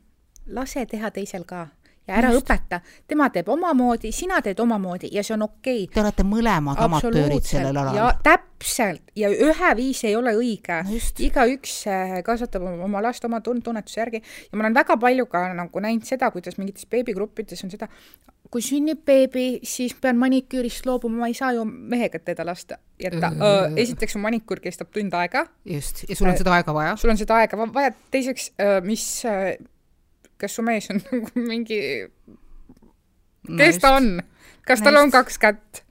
lase 0.47 0.85
teha 0.87 1.11
teisel 1.11 1.43
ka 1.49 1.65
ja 2.09 2.19
ära 2.21 2.33
Just. 2.35 2.45
õpeta, 2.45 2.81
tema 3.09 3.31
teeb 3.33 3.49
omamoodi, 3.53 4.11
sina 4.13 4.41
teed 4.45 4.61
omamoodi 4.61 5.09
ja 5.13 5.25
see 5.25 5.35
on 5.37 5.47
okei 5.47 5.85
okay.. 5.87 5.95
Te 5.95 6.03
olete 6.03 6.27
mõlemad 6.29 6.81
amatöörid 6.85 7.49
sellel 7.49 7.77
alal. 7.81 7.97
ja 7.97 8.11
täpselt 8.25 9.15
ja 9.17 9.31
ühe 9.33 9.73
viis 9.79 10.05
ei 10.05 10.17
ole 10.17 10.35
õige 10.37 10.83
no. 10.85 11.01
igaüks 11.29 11.79
äh, 11.89 12.19
kasvatab 12.27 12.69
oma 12.85 13.03
last 13.05 13.25
oma 13.25 13.41
tun-, 13.45 13.63
tunnetuse 13.65 14.03
järgi 14.03 14.21
ja 14.21 14.59
ma 14.59 14.67
olen 14.67 14.77
väga 14.77 14.99
palju 15.01 15.29
ka 15.33 15.47
nagu 15.57 15.85
näinud 15.85 16.05
seda, 16.09 16.31
kuidas 16.35 16.61
mingites 16.61 16.89
beebigruppides 16.93 17.65
on 17.65 17.73
seda, 17.73 17.89
kui 18.53 18.63
sünnib 18.63 19.01
beebi, 19.09 19.65
siis 19.67 19.97
pean 19.99 20.21
maniküürist 20.21 20.85
loobuma, 20.87 21.25
ma 21.25 21.33
ei 21.33 21.35
saa 21.35 21.55
ju 21.57 21.65
mehega 21.65 22.21
teda 22.21 22.45
lasta 22.47 22.79
jätta 23.01 23.33
uh,. 23.33 23.79
esiteks, 23.81 24.21
maniküür 24.21 24.61
kestab 24.63 24.93
tund 24.93 25.17
aega. 25.17 25.47
just, 25.65 26.05
ja 26.05 26.17
sul 26.17 26.29
on 26.29 26.37
uh, 26.37 26.43
seda 26.45 26.59
aega 26.61 26.77
vaja. 26.77 26.97
sul 27.01 27.17
on 27.17 27.21
seda 27.21 27.41
aega 27.41 27.65
vaja, 27.65 27.97
teiseks 28.13 28.53
mis 28.85 29.09
kas 30.45 30.59
su 30.59 30.65
mees 30.67 30.91
on 30.93 31.01
nagu 31.09 31.47
mingi, 31.49 31.81
kes 33.49 33.81
no 33.81 33.85
ta 33.87 33.97
on, 33.99 34.11
kas 34.69 34.85
tal 34.85 35.01
on 35.01 35.13
kaks 35.15 35.41
kätt? 35.41 35.85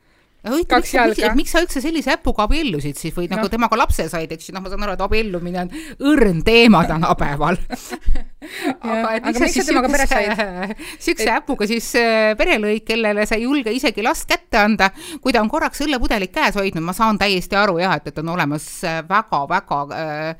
Huvitav, 0.52 0.84
miks, 0.84 0.94
miks, 0.94 1.36
miks 1.38 1.54
sa 1.56 1.62
üldse 1.64 1.82
sellise 1.84 2.14
äpuga 2.18 2.48
abiellusid 2.48 3.00
siis 3.00 3.16
või 3.16 3.30
nagu 3.32 3.48
no. 3.48 3.52
temaga 3.52 3.78
lapse 3.80 4.06
said, 4.12 4.32
eks 4.36 4.50
ju, 4.50 4.56
noh, 4.56 4.64
ma 4.66 4.72
saan 4.72 4.84
aru, 4.84 4.98
et 4.98 5.04
abiellumine 5.06 5.64
on 5.64 5.72
õrn 6.12 6.44
teema 6.44 6.84
tänapäeval 6.90 7.60
aga 8.94 9.14
et 9.16 9.30
miks 9.30 9.40
sa 9.40 9.48
siis 9.48 9.70
siukse, 9.72 10.76
siukse 11.08 11.30
äpuga 11.38 11.68
siis 11.70 11.88
äh, 12.00 12.34
pere 12.40 12.60
lõid, 12.60 12.84
kellele 12.88 13.26
sa 13.30 13.40
ei 13.40 13.48
julge 13.48 13.72
isegi 13.72 14.04
last 14.04 14.28
kätte 14.30 14.60
anda, 14.60 14.92
kui 15.24 15.34
ta 15.36 15.42
on 15.44 15.52
korraks 15.52 15.86
õllepudelit 15.86 16.34
käes 16.36 16.60
hoidnud, 16.60 16.84
ma 16.84 16.96
saan 16.98 17.20
täiesti 17.22 17.58
aru 17.60 17.80
jah, 17.82 17.96
et, 18.00 18.12
et 18.12 18.22
on 18.24 18.36
olemas 18.36 18.68
väga-väga 19.10 19.82
äh, 19.84 20.14
äh, 20.30 20.36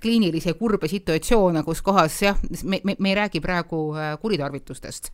kliinilisi 0.00 0.52
ja 0.52 0.58
kurbe 0.58 0.88
situatsioone, 0.88 1.62
kus 1.66 1.82
kohas 1.82 2.22
jah, 2.22 2.42
me, 2.62 2.80
me, 2.84 2.96
me 2.98 3.14
ei 3.14 3.20
räägi 3.24 3.42
praegu 3.42 3.88
äh, 3.96 4.14
kuritarvitustest. 4.22 5.12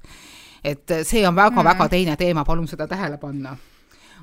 et 0.64 0.92
see 1.02 1.28
on 1.28 1.36
väga-väga 1.36 1.84
mm. 1.84 1.90
teine 1.90 2.16
teema, 2.16 2.44
palun 2.44 2.68
seda 2.68 2.86
tähele 2.88 3.18
panna 3.20 3.56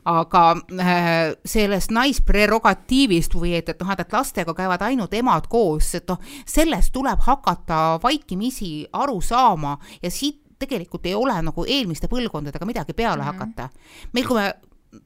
aga 0.05 0.43
äh, 0.79 1.09
sellest 1.45 1.91
naisprerogatiivist 1.93 3.35
või 3.37 3.55
et, 3.59 3.69
et 3.69 3.81
noh, 3.81 3.91
et 3.93 4.13
lastega 4.13 4.53
käivad 4.57 4.81
ainult 4.81 5.13
emad 5.13 5.47
koos, 5.51 5.93
et 5.95 6.07
noh, 6.09 6.19
sellest 6.45 6.93
tuleb 6.93 7.21
hakata 7.27 7.99
vaikimisi 8.03 8.87
aru 8.93 9.21
saama 9.21 9.77
ja 10.01 10.11
siit 10.11 10.41
tegelikult 10.61 11.05
ei 11.09 11.15
ole 11.17 11.35
nagu 11.41 11.65
eelmiste 11.65 12.09
põlvkondadega 12.09 12.65
midagi 12.69 12.93
peale 12.93 13.23
mm 13.23 13.29
-hmm. 13.29 13.39
hakata. 13.39 13.69
meil, 14.13 14.27
kui 14.27 14.37
me 14.37 14.53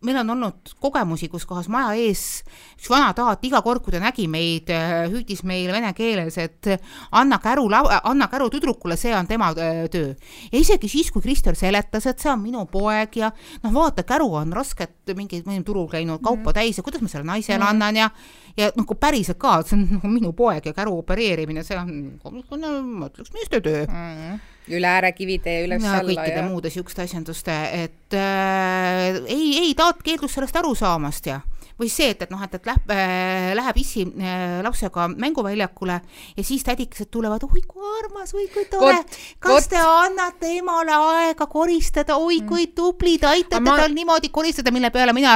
meil 0.06 0.18
on 0.18 0.30
olnud 0.34 0.72
kogemusi, 0.82 1.28
kus 1.30 1.46
kohas 1.46 1.68
maja 1.70 1.94
ees 2.00 2.42
üks 2.78 2.88
vana 2.90 3.12
taat 3.18 3.44
iga 3.46 3.62
kord, 3.66 3.84
kui 3.86 3.94
ta 3.94 4.02
nägi 4.02 4.26
meid, 4.32 4.70
äh, 4.74 5.06
hüüdis 5.12 5.44
meile 5.46 5.76
vene 5.76 5.92
keeles, 5.98 6.38
et 6.42 6.70
anna 7.16 7.38
käru, 7.44 7.68
anna 7.70 8.28
käru 8.32 8.50
tüdrukule, 8.54 8.98
see 8.98 9.14
on 9.16 9.30
tema 9.30 9.52
äh, 9.54 9.86
töö. 9.92 10.16
ja 10.52 10.60
isegi 10.60 10.90
siis, 10.90 11.12
kui 11.14 11.22
Krister 11.26 11.58
seletas, 11.58 12.08
et 12.10 12.22
see 12.22 12.32
on 12.32 12.42
minu 12.42 12.66
poeg 12.72 13.20
ja 13.22 13.32
noh, 13.64 13.76
vaata, 13.76 14.06
käru 14.08 14.32
on 14.42 14.54
rasket 14.56 15.14
mingi, 15.16 15.44
ma 15.46 15.54
olen 15.54 15.68
turul 15.68 15.88
käinud 15.92 16.22
kaupa 16.22 16.50
-hmm. 16.50 16.58
täis 16.58 16.78
ja 16.78 16.84
kuidas 16.84 17.02
ma 17.02 17.08
selle 17.08 17.26
naisele 17.26 17.58
mm 17.60 17.64
-hmm. 17.64 17.70
annan 17.70 17.96
ja 17.96 18.10
ja 18.58 18.72
nagu 18.76 18.96
päriselt 18.96 19.38
ka, 19.38 19.62
see 19.64 19.78
on 19.78 19.88
nagu 19.92 20.08
minu 20.08 20.34
poeg 20.34 20.66
ja 20.66 20.74
käru 20.74 20.98
opereerimine, 20.98 21.64
see 21.64 21.78
on, 21.78 22.20
ma 22.24 23.08
ütleks, 23.08 23.34
meeste 23.34 23.62
töö 23.62 23.86
mm. 23.86 23.94
-hmm 23.94 24.55
üle 24.72 24.88
äärekivide 24.90 25.58
ja 25.60 25.66
üles-alla 25.68 26.00
ja 26.00 26.06
kõikide 26.10 26.46
muude 26.50 26.72
siukeste 26.74 27.06
asjanduste, 27.06 27.56
et 27.86 28.18
äh, 28.18 29.20
ei, 29.28 29.52
ei, 29.62 29.74
taat 29.78 30.02
keeldus 30.06 30.38
sellest 30.38 30.58
aru 30.62 30.74
saamast 30.78 31.30
ja 31.30 31.42
või 31.80 31.90
see, 31.92 32.14
et, 32.14 32.22
et 32.24 32.32
noh, 32.32 32.40
et, 32.44 32.54
et 32.56 32.68
läheb 32.70 32.92
äh,, 32.94 33.50
läheb 33.58 33.80
issi 33.80 34.06
äh, 34.08 34.62
lapsega 34.64 35.08
mänguväljakule 35.12 35.98
ja 36.38 36.44
siis 36.44 36.64
tädikesed 36.64 37.10
tulevad, 37.12 37.44
oi 37.44 37.64
kui 37.68 37.90
armas, 38.00 38.32
oi 38.36 38.48
kui 38.54 38.64
tore, 38.72 39.02
kas 39.44 39.66
võt. 39.66 39.70
te 39.74 39.82
annate 39.82 40.54
emale 40.56 40.96
aega 40.96 41.48
koristada, 41.52 42.16
oi 42.16 42.40
mm. 42.42 42.48
kui 42.48 42.70
tublid, 42.76 43.28
aitate 43.28 43.64
ma... 43.64 43.76
tal 43.82 43.96
niimoodi 43.96 44.32
koristada, 44.36 44.72
mille 44.76 44.92
peale 44.96 45.14
mina 45.16 45.36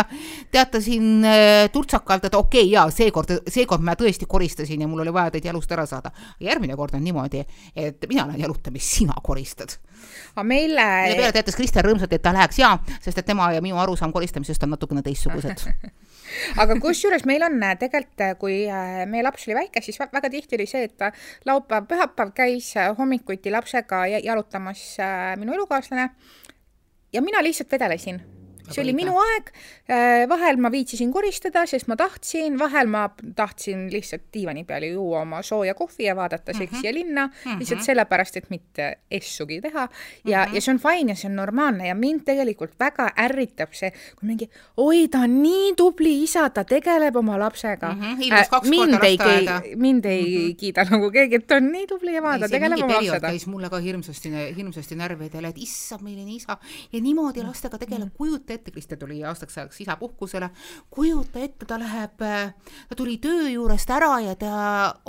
teatasin 0.51 1.27
äh, 1.27 1.67
turtsakalt, 1.73 2.29
et 2.29 2.39
okei 2.39 2.63
okay,, 2.63 2.71
jaa, 2.71 2.87
seekord, 2.93 3.35
seekord 3.51 3.83
ma 3.83 3.97
tõesti 3.99 4.29
koristasin 4.29 4.85
ja 4.85 4.87
mul 4.87 5.03
oli 5.03 5.15
vaja 5.15 5.35
teid 5.35 5.51
jalust 5.51 5.75
ära 5.75 5.85
saada. 5.89 6.13
järgmine 6.39 6.79
kord 6.79 6.95
on 6.95 7.03
niimoodi, 7.03 7.43
et 7.75 8.07
mina 8.07 8.29
lähen 8.29 8.47
jalutamist, 8.47 8.95
sina 8.99 9.19
koristad. 9.23 9.75
aga 10.35 10.47
meile. 10.47 10.87
mille 11.03 11.19
peale 11.19 11.35
teatas 11.35 11.59
Kristjan 11.59 11.83
rõõmsalt, 11.83 12.15
et 12.15 12.23
ta 12.23 12.31
läheks 12.31 12.63
ja, 12.63 12.77
sest 13.03 13.17
et 13.19 13.27
tema 13.27 13.51
ja 13.51 13.61
minu 13.61 13.77
arusaam 13.77 14.15
koristamisest 14.15 14.63
on 14.63 14.77
natukene 14.77 15.03
teistsugused 15.03 15.67
aga 16.61 16.77
kusjuures 16.81 17.25
meil 17.29 17.43
on 17.47 17.57
äh, 17.63 17.75
tegelikult, 17.79 18.23
äh, 18.25 18.35
kui 18.39 18.61
äh, 18.67 19.05
meie 19.09 19.25
laps 19.25 19.47
oli 19.47 19.57
väike, 19.57 19.83
siis 19.85 19.99
väga 19.99 20.31
tihti 20.31 20.59
oli 20.59 20.67
see, 20.69 20.85
et 20.89 20.97
ta 20.97 21.11
laupäev, 21.49 21.87
pühapäev 21.89 22.33
käis 22.37 22.73
hommikuti 22.97 23.53
lapsega 23.53 24.05
jalutamas 24.17 24.83
minu 25.39 25.55
elukaaslane. 25.57 26.09
Ja 27.13 27.21
mina 27.25 27.41
lihtsalt 27.43 27.71
vedelesin 27.71 28.21
see 28.71 28.83
oli 28.83 28.93
minu 28.93 29.17
aeg, 29.19 29.51
äh, 29.89 30.25
vahel 30.29 30.57
ma 30.57 30.71
viitsisin 30.71 31.11
koristada, 31.13 31.65
sest 31.69 31.87
ma 31.87 31.95
tahtsin, 31.99 32.59
vahel 32.59 32.87
ma 32.87 33.09
tahtsin 33.35 33.87
lihtsalt 33.93 34.27
diivani 34.33 34.63
peal 34.63 34.83
juua 34.89 35.21
oma 35.21 35.41
sooja 35.41 35.73
kohvi 35.73 36.07
ja 36.07 36.15
vaadata 36.15 36.53
Seksi 36.53 36.75
mm 36.75 36.81
-hmm. 36.81 36.85
ja 36.85 36.93
linna 36.93 37.27
mm, 37.27 37.33
-hmm. 37.51 37.59
lihtsalt 37.59 37.81
sellepärast, 37.81 38.37
et 38.37 38.49
mitte 38.49 38.97
essugi 39.11 39.61
teha. 39.61 39.87
ja 40.25 40.45
mm, 40.45 40.51
-hmm. 40.51 40.55
ja 40.55 40.61
see 40.61 40.73
on 40.73 40.79
fine 40.79 41.11
ja 41.11 41.15
see 41.15 41.29
on 41.29 41.35
normaalne 41.35 41.87
ja 41.87 41.95
mind 41.95 42.21
tegelikult 42.25 42.79
väga 42.79 43.09
ärritab 43.17 43.73
see, 43.73 43.91
kui 43.91 44.27
mingi, 44.27 44.49
oi, 44.77 45.07
ta 45.07 45.19
on 45.19 45.41
nii 45.43 45.73
tubli 45.75 46.23
isa, 46.23 46.49
ta 46.49 46.63
tegeleb 46.63 47.15
oma 47.15 47.39
lapsega 47.39 47.93
mm. 47.93 48.01
-hmm. 48.01 48.33
Äh, 48.33 48.69
mind 48.69 49.03
ei, 49.03 49.17
mind 49.75 50.05
ei 50.05 50.21
mm 50.21 50.47
-hmm. 50.47 50.55
kiida 50.55 50.83
nagu 50.83 51.11
keegi, 51.11 51.35
et 51.35 51.47
ta 51.47 51.55
on 51.55 51.71
nii 51.71 51.87
tubli 51.87 52.15
ema, 52.15 52.39
ta 52.39 52.49
tegeleb 52.49 52.83
oma 52.83 52.93
lapsega. 52.93 53.27
käis 53.27 53.47
mulle 53.47 53.69
ka 53.69 53.77
hirmsasti, 53.77 54.31
hirmsasti 54.55 54.95
närvidele, 54.95 55.47
et 55.47 55.57
issand, 55.57 56.01
milline 56.03 56.31
isa 56.31 56.57
ja 56.93 57.01
niimoodi 57.01 57.43
lastega 57.43 57.77
tegeleb 57.77 58.03
mm, 58.03 58.09
-hmm. 58.09 58.17
kujuta 58.17 58.53
ette, 58.53 58.58
Krista 58.67 58.97
tuli 58.99 59.21
aastaks 59.23 59.57
ajaks 59.57 59.81
isapuhkusele, 59.85 60.49
kujuta 60.91 61.39
ette, 61.39 61.65
ta 61.69 61.79
läheb, 61.79 62.19
ta 62.19 62.97
tuli 62.97 63.17
töö 63.23 63.47
juurest 63.49 63.89
ära 63.95 64.11
ja 64.25 64.35
ta 64.39 64.51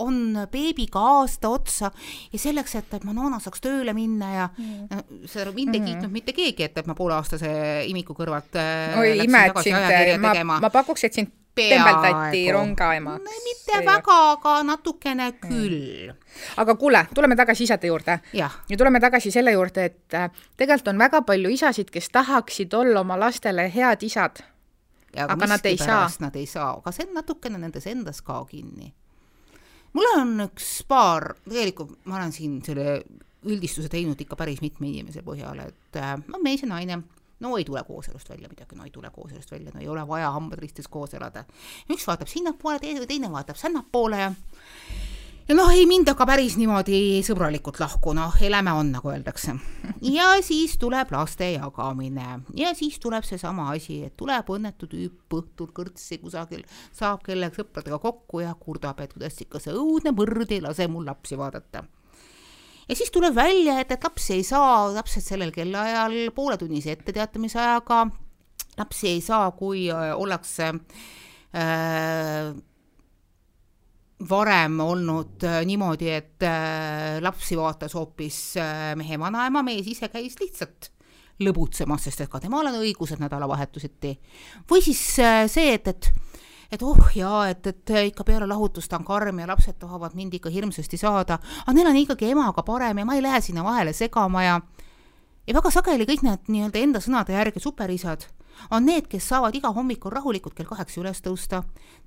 on 0.01 0.39
beebiga 0.53 1.03
aasta 1.17 1.51
otsa 1.51 1.91
ja 2.33 2.39
selleks, 2.39 2.77
et, 2.81 2.95
et 2.95 3.05
Manona 3.09 3.41
saaks 3.43 3.61
tööle 3.65 3.95
minna 3.97 4.31
ja 4.35 4.49
mm. 4.57 5.27
seda 5.27 5.53
mind 5.57 5.75
ei 5.75 5.81
mm. 5.81 5.91
kiitnud 5.91 6.15
mitte 6.15 6.37
keegi, 6.37 6.69
et, 6.69 6.79
et 6.79 6.89
ma 6.91 6.97
pooleaastase 6.99 7.51
imiku 7.91 8.17
kõrvalt 8.19 8.57
äh, 8.61 8.99
oi, 9.01 9.13
ime, 9.27 9.45
et 9.51 9.63
sind, 9.67 10.17
ma, 10.23 10.61
ma 10.63 10.73
pakuks, 10.73 11.09
et 11.09 11.19
sind 11.19 11.35
tembeldati 11.69 12.53
rongaema. 12.53 13.17
mitte 13.19 13.73
see... 13.73 13.87
väga, 13.87 14.17
aga 14.33 14.55
natukene 14.67 15.31
mm. 15.31 15.49
küll. 15.49 16.13
aga 16.57 16.75
kuule, 16.81 17.05
tuleme 17.15 17.37
tagasi 17.37 17.65
isade 17.69 17.91
juurde. 17.91 18.19
ja 18.35 18.51
tuleme 18.79 19.01
tagasi 19.01 19.31
selle 19.31 19.53
juurde, 19.53 19.85
et 19.85 20.15
äh, 20.15 20.31
tegelikult 20.57 20.95
on 20.95 20.99
väga 20.99 21.23
palju 21.23 21.53
isasid, 21.57 21.91
kes 21.91 22.11
tahaksid 22.15 22.75
olla 22.75 23.01
oma 23.01 23.19
lastele 23.21 23.71
head 23.75 24.03
isad. 24.07 24.43
aga, 25.17 25.33
aga 25.33 25.47
nad 25.55 25.67
ei 25.67 25.79
saa. 25.79 26.09
Nad 26.21 26.37
ei 26.37 26.47
saa, 26.47 26.73
aga 26.79 26.93
see 26.95 27.09
on 27.09 27.15
natukene 27.21 27.59
nendes 27.59 27.87
endas 27.87 28.23
ka 28.23 28.45
kinni. 28.51 28.93
mul 29.93 30.13
on 30.17 30.37
üks 30.47 30.81
paar, 30.89 31.35
tegelikult 31.49 31.99
ma 32.05 32.21
olen 32.21 32.33
siin 32.33 32.61
selle 32.65 33.03
üldistuse 33.49 33.89
teinud 33.89 34.21
ikka 34.21 34.37
päris 34.37 34.61
mitme 34.61 34.91
inimese 34.91 35.23
põhjal, 35.25 35.65
et 35.65 35.97
äh, 35.99 36.15
no 36.29 36.43
mees 36.45 36.63
ja 36.63 36.69
naine 36.69 37.03
no 37.41 37.57
ei 37.57 37.65
tule 37.65 37.83
kooselust 37.85 38.31
välja 38.31 38.49
midagi, 38.49 38.77
no 38.77 38.85
ei 38.85 38.91
tule 38.95 39.11
kooselust 39.11 39.53
välja, 39.53 39.73
no 39.75 39.81
ei 39.81 39.89
ole 39.89 40.07
vaja 40.09 40.31
hambad 40.37 40.59
ristis 40.63 40.89
koos 40.89 41.15
elada. 41.15 41.45
üks 41.91 42.07
vaatab 42.07 42.29
sinnapoole, 42.29 42.79
teine 43.07 43.33
vaatab 43.33 43.57
sinnapoole 43.57 44.21
ja 44.21 44.33
ja 45.51 45.55
noh, 45.59 45.71
ei 45.75 45.83
minda 45.91 46.13
ka 46.15 46.23
päris 46.29 46.55
niimoodi 46.61 47.21
sõbralikult 47.27 47.81
lahku, 47.83 48.13
noh, 48.15 48.37
eläme 48.47 48.71
on, 48.77 48.93
nagu 48.95 49.11
öeldakse. 49.11 49.57
ja 50.07 50.29
siis 50.47 50.77
tuleb 50.79 51.11
laste 51.11 51.49
jagamine 51.57 52.29
ja 52.55 52.71
siis 52.79 53.01
tuleb 53.03 53.27
seesama 53.27 53.71
asi, 53.75 54.05
et 54.07 54.17
tuleb 54.21 54.53
õnnetu 54.55 54.87
tüüp 54.91 55.39
õhtul 55.41 55.73
kõrtsi 55.75 56.21
kusagil, 56.23 56.63
saab 56.95 57.25
kellegi 57.27 57.59
sõpradega 57.63 57.99
kokku 57.99 58.45
ja 58.45 58.55
kurdab, 58.55 59.01
et 59.03 59.17
kuidas 59.17 59.43
ikka 59.43 59.63
see 59.63 59.75
õudne 59.75 60.15
mõrd 60.15 60.55
ei 60.55 60.63
lase 60.63 60.87
mul 60.87 61.09
lapsi 61.11 61.39
vaadata 61.41 61.83
ja 62.91 62.97
siis 62.99 63.13
tuleb 63.15 63.35
välja, 63.37 63.79
et, 63.81 63.93
et 63.95 64.05
lapsi 64.05 64.35
ei 64.39 64.47
saa 64.47 64.91
täpselt 64.97 65.27
sellel 65.27 65.53
kellaajal 65.55 66.17
pooletunnise 66.35 66.97
etteteatamise 66.97 67.61
ajaga, 67.63 68.03
lapsi 68.81 69.13
ei 69.15 69.21
saa, 69.25 69.51
kui 69.55 69.87
äh, 69.93 70.11
ollakse 70.19 70.73
äh, 71.55 72.51
varem 74.31 74.81
olnud 74.85 75.47
äh, 75.47 75.61
niimoodi, 75.69 76.11
et 76.13 76.47
äh, 76.47 77.21
lapsi 77.23 77.59
vaatas 77.59 77.95
hoopis 77.95 78.41
äh, 78.61 78.91
mehe 78.99 79.19
vanaema, 79.21 79.63
mees 79.67 79.87
ise 79.95 80.11
käis 80.13 80.37
lihtsalt 80.41 80.91
lõbutsemas, 81.41 82.05
sest 82.05 82.27
et 82.27 82.33
ka 82.33 82.41
temal 82.43 82.69
on 82.69 82.83
õigused 82.83 83.23
nädalavahetuseti. 83.23 84.17
või 84.71 84.83
siis 84.85 85.05
äh, 85.23 85.45
see, 85.49 85.73
et, 85.79 85.89
et 85.89 86.11
et 86.71 86.83
oh 86.83 87.11
jaa, 87.15 87.49
et, 87.51 87.67
et 87.67 87.95
ikka 88.07 88.25
peale 88.25 88.47
lahutust 88.47 88.93
on 88.93 89.05
karm 89.05 89.41
ja 89.43 89.49
lapsed 89.51 89.79
tahavad 89.79 90.15
mind 90.15 90.35
ikka 90.39 90.51
hirmsasti 90.51 90.97
saada, 91.01 91.41
aga 91.65 91.75
neil 91.77 91.91
on 91.91 91.99
ikkagi 92.03 92.31
emaga 92.31 92.63
parem 92.67 93.03
ja 93.03 93.05
ma 93.05 93.17
ei 93.19 93.25
lähe 93.25 93.41
sinna 93.41 93.65
vahele 93.67 93.93
segama 93.93 94.45
ja 94.45 94.61
ja 95.47 95.57
väga 95.57 95.73
sageli 95.75 96.07
kõik 96.07 96.23
need 96.27 96.53
nii-öelda 96.53 96.85
enda 96.85 97.03
sõnade 97.03 97.35
järgi 97.35 97.63
superisad 97.63 98.29
on 98.71 98.87
need, 98.87 99.09
kes 99.11 99.29
saavad 99.33 99.55
iga 99.57 99.73
hommikul 99.75 100.13
rahulikult 100.13 100.55
kell 100.55 100.69
kaheksa 100.69 101.01
üles 101.03 101.23
tõusta 101.25 101.63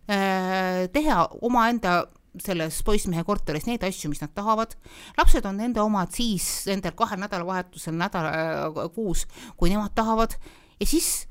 äh,, 0.08 0.86
teha 0.94 1.28
omaenda 1.42 2.04
selles 2.42 2.80
poissmehe 2.86 3.24
korteris 3.28 3.68
neid 3.68 3.84
asju, 3.86 4.10
mis 4.10 4.22
nad 4.24 4.32
tahavad. 4.34 4.74
lapsed 5.18 5.46
on 5.46 5.60
nende 5.62 5.82
omad 5.82 6.14
siis 6.16 6.66
nendel 6.70 6.96
kahel 6.98 7.22
nädalavahetusel 7.22 7.94
nädal 7.98 8.30
äh, 8.30 8.90
kuus, 8.96 9.28
kui 9.58 9.70
nemad 9.70 9.94
tahavad 9.96 10.38
ja 10.80 10.88
siis 10.88 11.28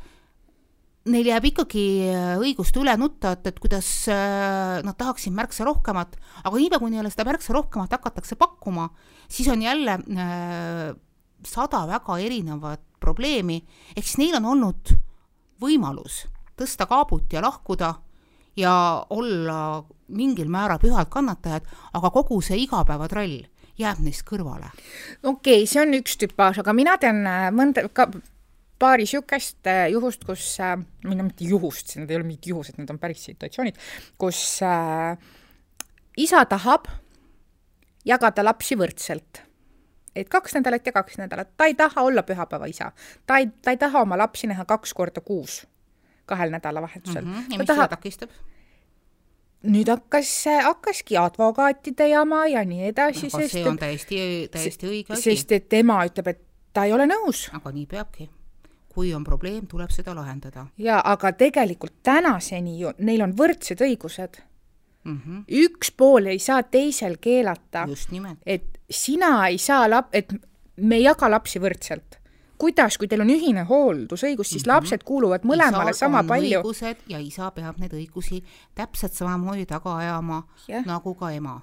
neil 1.10 1.26
jääb 1.26 1.46
ikkagi 1.50 1.84
äh, 2.12 2.34
õigust 2.40 2.76
üle 2.78 2.94
nutta, 3.00 3.34
et, 3.36 3.46
et 3.50 3.58
kuidas 3.62 3.88
äh, 4.12 4.78
nad 4.86 4.96
tahaksid 4.98 5.34
märksa 5.34 5.66
rohkemat, 5.66 6.14
aga 6.44 6.52
niipea, 6.54 6.80
kui 6.82 6.92
neile 6.92 7.10
seda 7.10 7.26
märksa 7.26 7.56
rohkemat 7.56 7.96
hakatakse 7.96 8.38
pakkuma, 8.38 8.88
siis 9.30 9.50
on 9.50 9.64
jälle 9.64 9.98
äh, 9.98 10.92
sada 11.46 11.84
väga 11.90 12.18
erinevat 12.22 12.84
probleemi, 13.02 13.58
ehk 13.96 14.06
siis 14.06 14.20
neil 14.22 14.38
on 14.38 14.52
olnud 14.54 14.94
võimalus 15.62 16.22
tõsta 16.58 16.86
kaabut 16.86 17.32
ja 17.34 17.42
lahkuda 17.42 17.94
ja 18.58 18.74
olla 19.10 19.82
mingil 20.12 20.50
määral 20.52 20.78
pühad 20.78 21.08
kannatajad, 21.10 21.66
aga 21.96 22.10
kogu 22.14 22.38
see 22.44 22.60
igapäevatrall 22.62 23.40
jääb 23.80 24.02
neist 24.04 24.22
kõrvale. 24.28 24.70
okei 25.24 25.64
okay,, 25.64 25.66
see 25.66 25.80
on 25.82 25.96
üks 25.98 26.18
tüpaaž, 26.20 26.60
aga 26.62 26.74
mina 26.76 26.98
tean 27.00 27.24
mõnda, 27.56 27.88
ka 27.90 28.10
paari 28.82 29.06
niisugust 29.06 29.70
äh, 29.70 29.86
juhust, 29.92 30.26
kus 30.26 30.48
äh,, 30.62 30.74
või 31.06 31.18
no 31.18 31.28
mitte 31.28 31.46
juhust, 31.48 31.94
need 32.00 32.10
ei 32.10 32.18
ole 32.18 32.26
mingid 32.26 32.50
juhused, 32.52 32.78
need 32.80 32.90
on 32.90 32.98
päris 33.02 33.22
situatsioonid, 33.28 33.78
kus 34.20 34.42
äh, 34.66 35.14
isa 36.20 36.44
tahab 36.50 36.90
jagada 38.08 38.44
lapsi 38.44 38.78
võrdselt. 38.78 39.44
et 40.16 40.28
kaks 40.28 40.58
nädalat 40.58 40.86
ja 40.86 40.92
kaks 40.92 41.18
nädalat, 41.22 41.52
ta 41.56 41.66
ei 41.70 41.74
taha 41.74 42.02
olla 42.02 42.22
pühapäeva 42.26 42.68
isa. 42.68 42.92
ta 43.26 43.38
ei, 43.38 43.50
ta 43.62 43.70
ei 43.70 43.80
taha 43.80 44.02
oma 44.02 44.18
lapsi 44.18 44.50
näha 44.50 44.64
kaks 44.64 44.94
korda 44.94 45.20
kuus, 45.20 45.62
kahel 46.26 46.50
nädalavahetusel 46.50 47.24
mm. 47.24 47.34
-hmm. 47.34 47.52
ja 47.52 47.58
mis 47.58 47.66
taha... 47.66 47.84
seda 47.84 47.96
takistab? 47.96 48.30
nüüd 49.62 49.88
hakkas, 49.88 50.44
hakkaski 50.64 51.16
advokaatide 51.16 52.08
jama 52.08 52.46
ja 52.50 52.64
nii 52.64 52.88
edasi. 52.90 53.30
aga 53.32 53.48
see 53.48 53.66
on 53.68 53.78
täiesti, 53.78 54.22
täiesti 54.50 54.86
õige 54.90 55.14
asi. 55.14 55.30
sest 55.30 55.52
et 55.52 55.72
ema 55.72 56.02
ütleb, 56.08 56.34
et 56.34 56.46
ta 56.74 56.84
ei 56.84 56.92
ole 56.92 57.06
nõus. 57.06 57.46
aga 57.54 57.70
nii 57.70 57.86
peabki 57.86 58.30
kui 58.92 59.14
on 59.14 59.24
probleem, 59.24 59.66
tuleb 59.66 59.90
seda 59.90 60.14
lahendada. 60.14 60.66
jaa, 60.78 61.00
aga 61.12 61.32
tegelikult 61.32 61.94
tänaseni 62.02 62.78
ju 62.80 62.92
neil 62.98 63.22
on 63.22 63.36
võrdsed 63.36 63.80
õigused 63.80 64.40
mm. 65.04 65.20
-hmm. 65.26 65.44
üks 65.48 65.92
pool 65.96 66.26
ei 66.26 66.38
saa 66.38 66.62
teisel 66.62 67.16
keelata, 67.20 67.86
et 68.46 68.80
sina 68.90 69.46
ei 69.46 69.58
saa 69.58 69.88
lap-, 69.90 70.12
et 70.12 70.34
me 70.76 70.96
ei 70.96 71.02
jaga 71.02 71.30
lapsi 71.30 71.60
võrdselt. 71.60 72.18
kuidas, 72.62 72.94
kui 72.98 73.08
teil 73.10 73.20
on 73.24 73.30
ühine 73.30 73.64
hooldusõigus, 73.66 74.48
siis 74.48 74.62
mm 74.62 74.70
-hmm. 74.70 74.74
lapsed 74.74 75.02
kuuluvad 75.04 75.42
mõlemale 75.42 75.90
Isal 75.90 76.06
sama 76.06 76.22
palju. 76.24 76.60
õigused 76.60 76.96
ja 77.08 77.18
isa 77.18 77.50
peab 77.50 77.78
neid 77.78 77.92
õigusi 77.92 78.42
täpselt 78.74 79.12
samamoodi 79.12 79.66
taga 79.66 79.96
ajama 79.96 80.42
yeah. 80.68 80.86
nagu 80.86 81.14
ka 81.14 81.30
ema 81.30 81.60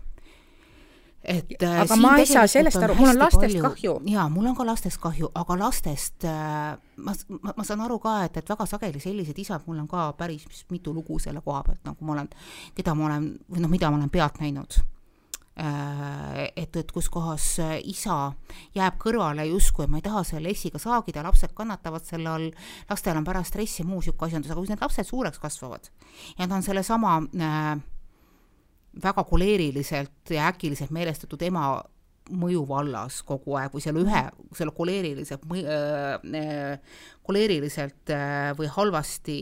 et 1.24 1.64
äh, 1.64 1.82
aga 1.84 1.96
ma 2.00 2.14
ei 2.20 2.28
saa 2.30 2.46
sellest 2.48 2.80
aru, 2.80 2.96
mul 2.96 3.12
on 3.12 3.20
lastest 3.20 3.44
palju, 3.44 3.64
kahju. 3.66 3.96
jaa, 4.08 4.28
mul 4.32 4.52
on 4.52 4.56
ka 4.56 4.66
lastest 4.68 5.02
kahju, 5.04 5.32
aga 5.36 5.58
lastest 5.60 6.28
äh, 6.28 6.78
ma, 7.04 7.16
ma, 7.42 7.56
ma 7.58 7.66
saan 7.68 7.84
aru 7.84 8.00
ka, 8.04 8.22
et, 8.30 8.40
et 8.40 8.54
väga 8.54 8.68
sageli 8.70 9.04
sellised 9.04 9.42
isad, 9.44 9.66
mul 9.68 9.82
on 9.84 9.90
ka 9.92 10.12
päris 10.20 10.48
mitu 10.72 10.94
lugu 10.96 11.20
selle 11.20 11.44
koha 11.46 11.66
pealt, 11.68 11.84
nagu 11.88 12.08
ma 12.08 12.16
olen, 12.16 12.32
keda 12.78 12.96
ma 12.96 13.10
olen, 13.10 13.28
või 13.52 13.66
noh, 13.66 13.74
mida 13.76 13.92
ma 13.92 14.00
olen 14.00 14.14
pealt 14.14 14.40
näinud 14.44 14.80
et, 15.60 16.76
et 16.80 16.92
kus 16.96 17.10
kohas 17.12 17.46
isa 17.84 18.32
jääb 18.78 18.96
kõrvale 19.02 19.44
justkui, 19.50 19.90
ma 19.92 20.00
ei 20.00 20.06
taha 20.06 20.22
selle 20.24 20.48
lessiga 20.48 20.80
saagida, 20.80 21.24
lapsed 21.26 21.52
kannatavad 21.58 22.06
selle 22.08 22.32
all, 22.32 22.50
lastel 22.88 23.20
on 23.20 23.28
pärast 23.28 23.52
stressi, 23.52 23.84
muu 23.84 24.00
niisugune 24.00 24.30
asjandus, 24.30 24.54
aga 24.54 24.62
kui 24.62 24.72
need 24.72 24.84
lapsed 24.86 25.10
suureks 25.10 25.42
kasvavad 25.44 25.90
ja 26.38 26.46
nad 26.46 26.56
on 26.56 26.64
sellesama 26.64 27.18
äh, 27.36 27.74
väga 29.04 29.24
koleeriliselt 29.24 30.34
ja 30.34 30.50
äkiliselt 30.50 30.92
meelestatud 30.92 31.42
ema 31.46 31.78
mõju 32.30 32.62
vallas 32.70 33.22
kogu 33.26 33.56
aeg 33.58 33.74
või 33.74 33.84
selle 33.84 34.04
ühe, 34.04 34.22
selle 34.58 34.74
koleeriliselt 34.76 35.46
äh,, 35.50 36.98
koleeriliselt 37.26 38.12
äh, 38.14 38.52
või 38.58 38.70
halvasti 38.74 39.38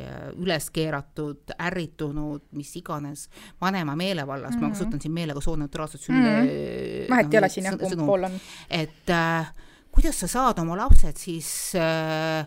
äh, 0.00 0.22
üles 0.40 0.70
keeratud, 0.74 1.52
ärritunud, 1.68 2.46
mis 2.56 2.72
iganes 2.80 3.28
vanema 3.60 3.96
meelevallas 3.96 4.54
mm, 4.54 4.56
-hmm. 4.56 4.62
ma 4.62 4.68
mhm. 4.68 4.78
kasutan 4.78 5.00
siin 5.04 5.14
meelega 5.16 5.40
sooneutraalset 5.40 6.00
sünni 6.00 6.20
mm. 6.20 6.48
-hmm. 6.48 7.10
vahet 7.10 7.34
ei 7.34 7.38
ole 7.38 7.48
siin 7.48 7.68
jah, 7.68 7.78
kumb 7.78 8.06
pool 8.06 8.24
on. 8.24 8.40
et 8.70 9.10
äh, 9.10 9.52
kuidas 9.92 10.20
sa 10.20 10.26
saad 10.26 10.58
oma 10.58 10.76
lapsed 10.76 11.16
siis 11.16 11.74
äh, 11.74 12.46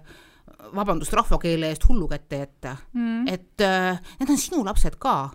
vabandust 0.76 1.13
rahvakeele 1.13 1.70
eest 1.70 1.88
hullu 1.89 2.08
kätte 2.08 2.44
jätta 2.44 2.78
mm., 2.94 3.28
et 3.28 3.62
äh, 3.62 4.02
need 4.20 4.30
on 4.30 4.38
sinu 4.38 4.66
lapsed 4.66 4.96
ka 5.00 5.30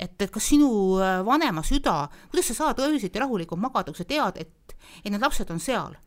et, 0.00 0.16
et 0.22 0.30
kas 0.32 0.50
sinu 0.52 0.70
äh, 1.00 1.20
vanema 1.26 1.62
süda, 1.66 2.04
kuidas 2.30 2.50
sa 2.50 2.56
saad 2.62 2.80
öösiti 2.86 3.20
rahulikult 3.20 3.60
magada, 3.60 3.92
kui 3.92 4.00
sa 4.00 4.08
tead, 4.08 4.40
et, 4.40 4.76
et 5.04 5.10
need 5.12 5.20
lapsed 5.22 5.50
on 5.52 5.60
seal? 5.62 5.98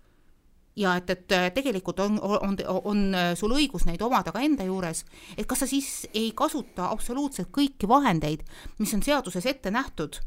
ja 0.74 0.96
et, 0.98 1.10
et 1.14 1.34
äh, 1.38 1.52
tegelikult 1.54 2.00
on, 2.02 2.16
on, 2.18 2.56
on 2.90 3.02
äh, 3.14 3.32
sul 3.38 3.54
õigus 3.54 3.86
neid 3.86 4.02
omada 4.02 4.34
ka 4.34 4.42
enda 4.42 4.66
juures, 4.66 5.04
et 5.38 5.46
kas 5.46 5.62
sa 5.62 5.70
siis 5.70 6.08
ei 6.18 6.32
kasuta 6.34 6.90
absoluutselt 6.90 7.52
kõiki 7.54 7.90
vahendeid, 7.90 8.42
mis 8.80 8.94
on 8.98 9.06
seaduses 9.06 9.46
ette 9.46 9.70
nähtud, 9.70 10.18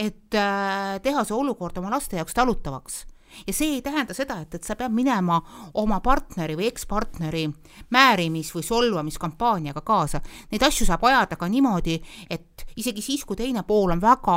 et 0.00 0.30
teha 0.30 1.24
see 1.26 1.36
olukord 1.36 1.76
oma 1.82 1.90
laste 1.92 2.16
jaoks 2.16 2.36
talutavaks 2.38 3.02
ja 3.46 3.52
see 3.52 3.76
ei 3.76 3.82
tähenda 3.82 4.14
seda, 4.14 4.40
et, 4.40 4.54
et 4.54 4.64
sa 4.64 4.76
pead 4.76 4.94
minema 4.94 5.40
oma 5.74 6.00
partneri 6.00 6.56
või 6.58 6.68
ekspartneri 6.70 7.46
määrimis- 7.94 8.54
või 8.54 8.66
solvamiskampaaniaga 8.66 9.80
kaasa. 9.86 10.20
Neid 10.50 10.62
asju 10.66 10.86
saab 10.86 11.04
ajada 11.04 11.36
ka 11.36 11.48
niimoodi, 11.48 12.00
et 12.30 12.66
isegi 12.76 13.02
siis, 13.02 13.24
kui 13.24 13.36
teine 13.36 13.62
pool 13.62 13.92
on 13.94 14.02
väga 14.02 14.36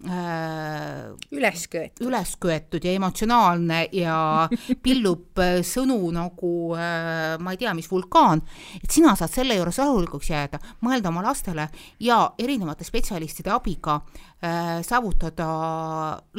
üles 0.00 1.66
köetud. 1.68 2.06
üles 2.06 2.32
köetud 2.40 2.84
ja 2.84 2.92
emotsionaalne 2.96 3.82
ja 3.92 4.48
pillub 4.84 5.38
äh, 5.42 5.58
sõnu 5.66 5.98
nagu 6.14 6.52
äh, 6.76 7.36
ma 7.40 7.52
ei 7.52 7.60
tea, 7.60 7.74
mis 7.76 7.90
vulkaan, 7.90 8.40
et 8.80 8.88
sina 8.90 9.12
saad 9.18 9.32
selle 9.34 9.58
juures 9.58 9.80
rahulikuks 9.82 10.30
jääda, 10.32 10.60
mõelda 10.86 11.12
oma 11.12 11.24
lastele 11.26 11.68
ja 12.00 12.22
erinevate 12.40 12.86
spetsialistide 12.88 13.52
abiga 13.52 14.00
äh, 14.40 14.80
saavutada 14.86 15.50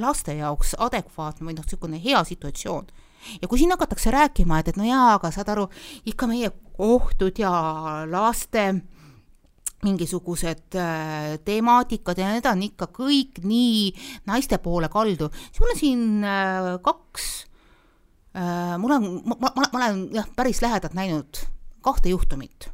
laste 0.01 0.35
jaoks 0.39 0.73
adekvaatne 0.79 1.45
või 1.45 1.57
noh, 1.57 1.67
niisugune 1.67 2.01
hea 2.01 2.23
situatsioon 2.25 2.89
ja 3.41 3.47
kui 3.47 3.61
siin 3.61 3.75
hakatakse 3.75 4.11
rääkima, 4.11 4.59
et, 4.59 4.73
et 4.73 4.81
no 4.81 4.87
jaa, 4.87 5.19
aga 5.19 5.29
saad 5.31 5.53
aru, 5.53 5.67
ikka 6.09 6.25
meie 6.31 6.49
kohtud 6.81 7.37
ja 7.37 7.51
laste 8.09 8.65
äh, 8.71 8.81
mingisugused 9.83 10.77
äh, 10.77 11.37
temaatikad 11.45 12.19
ja 12.21 12.31
need 12.33 12.47
on 12.49 12.63
ikka 12.65 12.89
kõik 12.93 13.41
nii 13.43 13.91
naiste 14.29 14.61
poole 14.63 14.89
kaldu, 14.93 15.29
siis 15.49 15.61
mul 15.63 15.73
on 15.73 15.79
siin 15.79 16.03
äh, 16.25 16.71
kaks 16.85 17.29
äh,, 18.37 18.75
mul 18.81 18.97
on, 18.97 19.09
ma, 19.25 19.37
ma, 19.41 19.53
ma 19.57 19.69
olen 19.81 20.03
jah, 20.15 20.29
päris 20.35 20.61
lähedalt 20.61 20.97
näinud 20.97 21.45
kahte 21.81 22.13
juhtumit, 22.13 22.69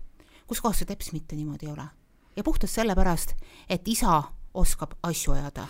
kus 0.47 0.61
kohas 0.61 0.81
see 0.81 0.89
teps 0.89 1.13
mitte 1.15 1.37
niimoodi 1.39 1.69
ei 1.69 1.75
ole. 1.75 1.87
ja 2.35 2.43
puhtalt 2.43 2.71
sellepärast, 2.71 3.33
et 3.69 3.87
isa 3.87 4.21
oskab 4.57 4.93
asju 5.05 5.33
ajada. 5.35 5.67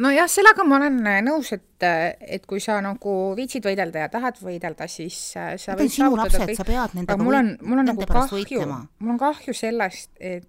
nojah, 0.00 0.28
sellega 0.30 0.64
ma 0.64 0.78
olen 0.80 1.00
nõus, 1.26 1.52
et, 1.56 1.86
et 2.20 2.46
kui 2.48 2.60
sa 2.62 2.78
nagu 2.84 3.16
viitsid 3.36 3.66
võidelda 3.66 4.06
ja 4.06 4.12
tahad 4.12 4.40
võidelda, 4.42 4.88
siis 4.88 5.18
sa 5.34 5.50
Need 5.52 5.82
võid 5.84 5.96
saavutada 5.96 6.46
kõik. 6.48 6.96
nendega 6.96 7.18
mul 7.20 7.40
on, 7.40 7.52
mul 7.62 7.82
on 7.82 7.92
nagu 7.92 8.08
kahju, 8.08 8.64
mul 8.70 9.14
on 9.14 9.20
kahju 9.20 9.56
sellest, 9.56 10.12
et 10.18 10.48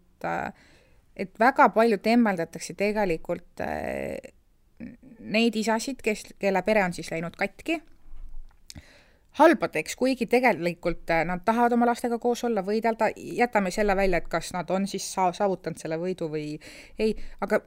et 1.16 1.40
väga 1.40 1.70
palju 1.76 1.98
temmeldatakse 2.04 2.74
tegelikult 2.80 3.64
äh, 3.66 4.18
neid 5.20 5.56
isasid, 5.56 6.02
kes, 6.04 6.26
kelle 6.40 6.62
pere 6.66 6.84
on 6.86 6.94
siis 6.94 7.12
läinud 7.12 7.36
katki, 7.38 7.82
halbadeks, 9.40 9.96
kuigi 9.96 10.28
tegelikult 10.28 11.10
äh, 11.14 11.24
nad 11.28 11.44
tahavad 11.46 11.76
oma 11.78 11.88
lastega 11.88 12.20
koos 12.20 12.44
olla, 12.48 12.64
võidelda, 12.66 13.12
jätame 13.16 13.72
selle 13.72 13.96
välja, 13.96 14.22
et 14.22 14.32
kas 14.32 14.52
nad 14.56 14.70
on 14.72 14.88
siis 14.88 15.06
saa-, 15.14 15.32
saavutanud 15.36 15.80
selle 15.80 16.00
võidu 16.02 16.28
või 16.32 16.58
ei, 17.00 17.16
aga 17.42 17.62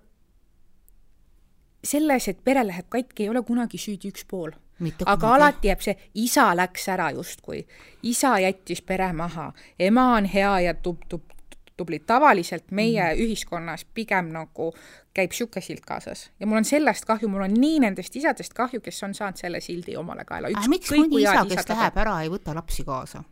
selles, 1.85 2.29
et 2.29 2.45
pere 2.45 2.65
läheb 2.67 2.89
katki, 2.93 3.25
ei 3.25 3.33
ole 3.33 3.45
kunagi 3.45 3.81
süüdi 3.81 4.13
üks 4.13 4.25
pool. 4.29 4.53
aga 4.81 5.17
kunagi. 5.17 5.35
alati 5.35 5.69
jääb 5.69 5.85
see, 5.85 5.97
isa 6.27 6.49
läks 6.57 6.89
ära 6.89 7.11
justkui, 7.15 7.65
isa 8.03 8.39
jättis 8.43 8.83
pere 8.83 9.13
maha, 9.13 9.53
ema 9.79 10.11
on 10.17 10.29
hea 10.29 10.55
ja 10.67 10.75
tub-, 10.75 11.05
tub-, 11.09 11.33
tublid. 11.77 12.05
tavaliselt 12.07 12.71
meie 12.71 13.03
mm. 13.03 13.21
ühiskonnas 13.25 13.87
pigem 13.95 14.31
nagu 14.35 14.71
käib 15.15 15.33
niisugune 15.33 15.63
silt 15.63 15.87
kaasas 15.87 16.29
ja 16.41 16.47
mul 16.47 16.63
on 16.63 16.69
sellest 16.69 17.07
kahju, 17.09 17.29
mul 17.29 17.47
on 17.47 17.55
nii 17.59 17.81
nendest 17.87 18.17
isadest 18.17 18.55
kahju, 18.55 18.81
kes 18.85 19.03
on 19.07 19.15
saanud 19.15 19.41
selle 19.41 19.61
sildi 19.65 19.97
omale 19.97 20.25
kaela. 20.29 20.53
aga 20.55 20.71
miks 20.71 20.93
mõni 20.95 21.23
isa, 21.23 21.45
kes 21.51 21.71
läheb 21.71 22.03
ära, 22.05 22.21
ei 22.23 22.33
võta 22.33 22.55
lapsi 22.57 22.87
kaasa? 22.87 23.25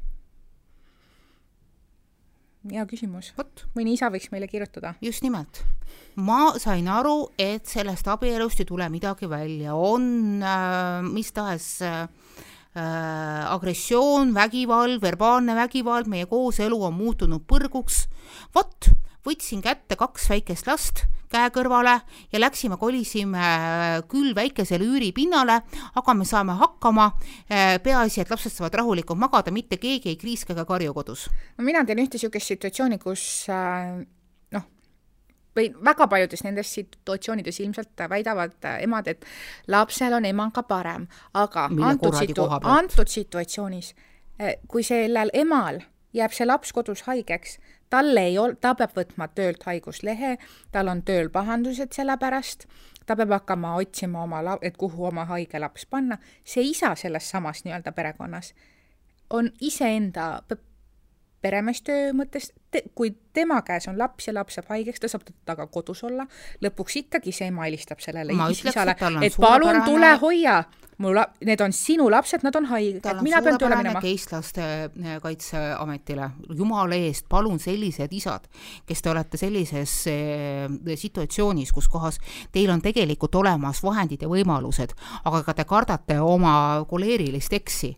hea 2.71 2.85
küsimus. 2.87 3.33
mõni 3.75 3.97
isa 3.97 4.11
võiks 4.13 4.31
meile 4.33 4.49
kirjutada. 4.51 4.95
just 5.03 5.23
nimelt. 5.23 5.63
ma 6.17 6.55
sain 6.59 6.89
aru, 6.89 7.33
et 7.39 7.67
sellest 7.67 8.09
abielust 8.09 8.63
ei 8.63 8.69
tule 8.69 8.89
midagi 8.89 9.29
välja, 9.31 9.75
on 9.75 10.43
äh, 10.43 11.03
mis 11.09 11.33
tahes 11.33 11.67
äh, 11.83 12.07
agressioon, 12.75 14.31
vägivald, 14.35 15.03
verbaalne 15.03 15.55
vägivald, 15.59 16.09
meie 16.09 16.25
kooselu 16.27 16.79
on 16.89 16.95
muutunud 16.97 17.45
põrguks. 17.45 18.07
vot, 18.55 18.89
võtsin 19.27 19.61
kätte 19.63 19.97
kaks 20.01 20.31
väikest 20.31 20.67
last 20.67 21.05
käe 21.33 21.51
kõrvale 21.55 21.97
ja 22.33 22.41
läksime, 22.41 22.79
kolisime 22.81 23.41
äh, 23.41 23.99
küll 24.11 24.35
väikesele 24.37 24.87
üüripinnale, 24.87 25.61
aga 25.99 26.17
me 26.17 26.27
saame 26.29 26.57
hakkama. 26.61 27.11
Äh, 27.49 27.77
peaasi, 27.85 28.23
et 28.23 28.33
lapsed 28.33 28.53
saavad 28.55 28.81
rahulikult 28.83 29.21
magada, 29.21 29.55
mitte 29.55 29.81
keegi 29.81 30.13
ei 30.13 30.21
kriiska 30.21 30.57
ega 30.57 30.67
karju 30.69 30.95
kodus. 30.97 31.29
no 31.57 31.65
mina 31.65 31.85
tean 31.89 32.03
ühte 32.05 32.19
niisugust 32.19 32.55
situatsiooni, 32.55 33.01
kus 33.03 33.47
äh 33.53 34.03
või 35.57 35.69
väga 35.85 36.07
paljudes 36.09 36.45
nendes 36.45 36.73
situatsioonides 36.75 37.61
ilmselt 37.61 38.05
väidavad 38.11 38.69
emad, 38.81 39.09
et 39.09 39.25
lapsel 39.69 40.17
on 40.17 40.25
emaga 40.25 40.63
parem, 40.63 41.07
aga 41.35 41.69
Mille 41.69 41.93
antud 41.93 42.17
situ-, 42.17 42.49
antud 42.63 43.09
situatsioonis, 43.09 43.95
eh, 44.39 44.57
kui 44.69 44.83
sellel 44.83 45.31
emal 45.35 45.83
jääb 46.13 46.33
see 46.33 46.47
laps 46.47 46.73
kodus 46.73 47.05
haigeks, 47.09 47.59
tal 47.91 48.17
ei 48.17 48.39
ol-, 48.39 48.57
ta 48.61 48.75
peab 48.75 48.97
võtma 48.97 49.29
töölt 49.35 49.65
haiguslehe, 49.69 50.37
tal 50.73 50.89
on 50.93 51.03
tööl 51.03 51.31
pahandused 51.33 51.93
selle 51.93 52.17
pärast, 52.21 52.67
ta 53.07 53.17
peab 53.17 53.33
hakkama 53.39 53.77
otsima 53.81 54.23
oma 54.25 54.43
la-, 54.45 54.59
et 54.63 54.77
kuhu 54.77 55.09
oma 55.09 55.25
haige 55.31 55.61
laps 55.61 55.87
panna, 55.87 56.19
see 56.45 56.65
isa 56.71 56.95
selles 56.97 57.31
samas 57.31 57.65
nii-öelda 57.65 57.93
perekonnas 57.93 58.53
on 59.33 59.51
iseenda 59.61 60.43
peremeestöö 61.43 62.13
mõttes 62.17 62.53
te,, 62.71 62.85
kui 62.95 63.13
tema 63.35 63.61
käes 63.67 63.89
on 63.91 63.99
laps 63.99 64.29
ja 64.29 64.35
laps 64.37 64.59
saab 64.59 64.71
haigeks, 64.73 65.03
ta 65.03 65.11
saab 65.11 65.27
temaga 65.27 65.67
kodus 65.73 66.05
olla, 66.07 66.27
lõpuks 66.65 67.01
ikkagi 67.03 67.35
see 67.35 67.51
ema 67.51 67.67
helistab 67.67 68.03
sellele 68.05 68.37
isale, 68.53 68.95
et 69.27 69.37
palun 69.41 69.83
tule 69.87 70.13
hoia, 70.23 70.61
mul, 71.03 71.19
need 71.49 71.65
on 71.65 71.75
sinu 71.75 72.07
lapsed, 72.13 72.45
nad 72.47 72.57
on 72.59 72.69
haiged, 72.71 73.09
mina 73.27 73.43
pean 73.45 73.59
tööle 73.61 73.81
minema. 73.81 74.03
case 74.05 74.37
Lastekaitseametile, 74.37 76.31
jumala 76.59 76.99
eest, 77.09 77.27
palun 77.33 77.59
sellised 77.63 78.15
isad, 78.15 78.47
kes 78.87 79.03
te 79.03 79.13
olete 79.13 79.41
sellises 79.41 79.99
eh, 80.13 80.97
situatsioonis, 81.05 81.75
kus 81.75 81.91
kohas 81.93 82.21
teil 82.55 82.71
on 82.73 82.85
tegelikult 82.85 83.35
olemas 83.43 83.83
vahendid 83.85 84.23
ja 84.23 84.31
võimalused, 84.31 84.95
aga 85.25 85.43
ka 85.49 85.59
te 85.59 85.67
kardate 85.69 86.21
oma 86.23 86.55
koleerilist 86.89 87.59
eksi 87.59 87.97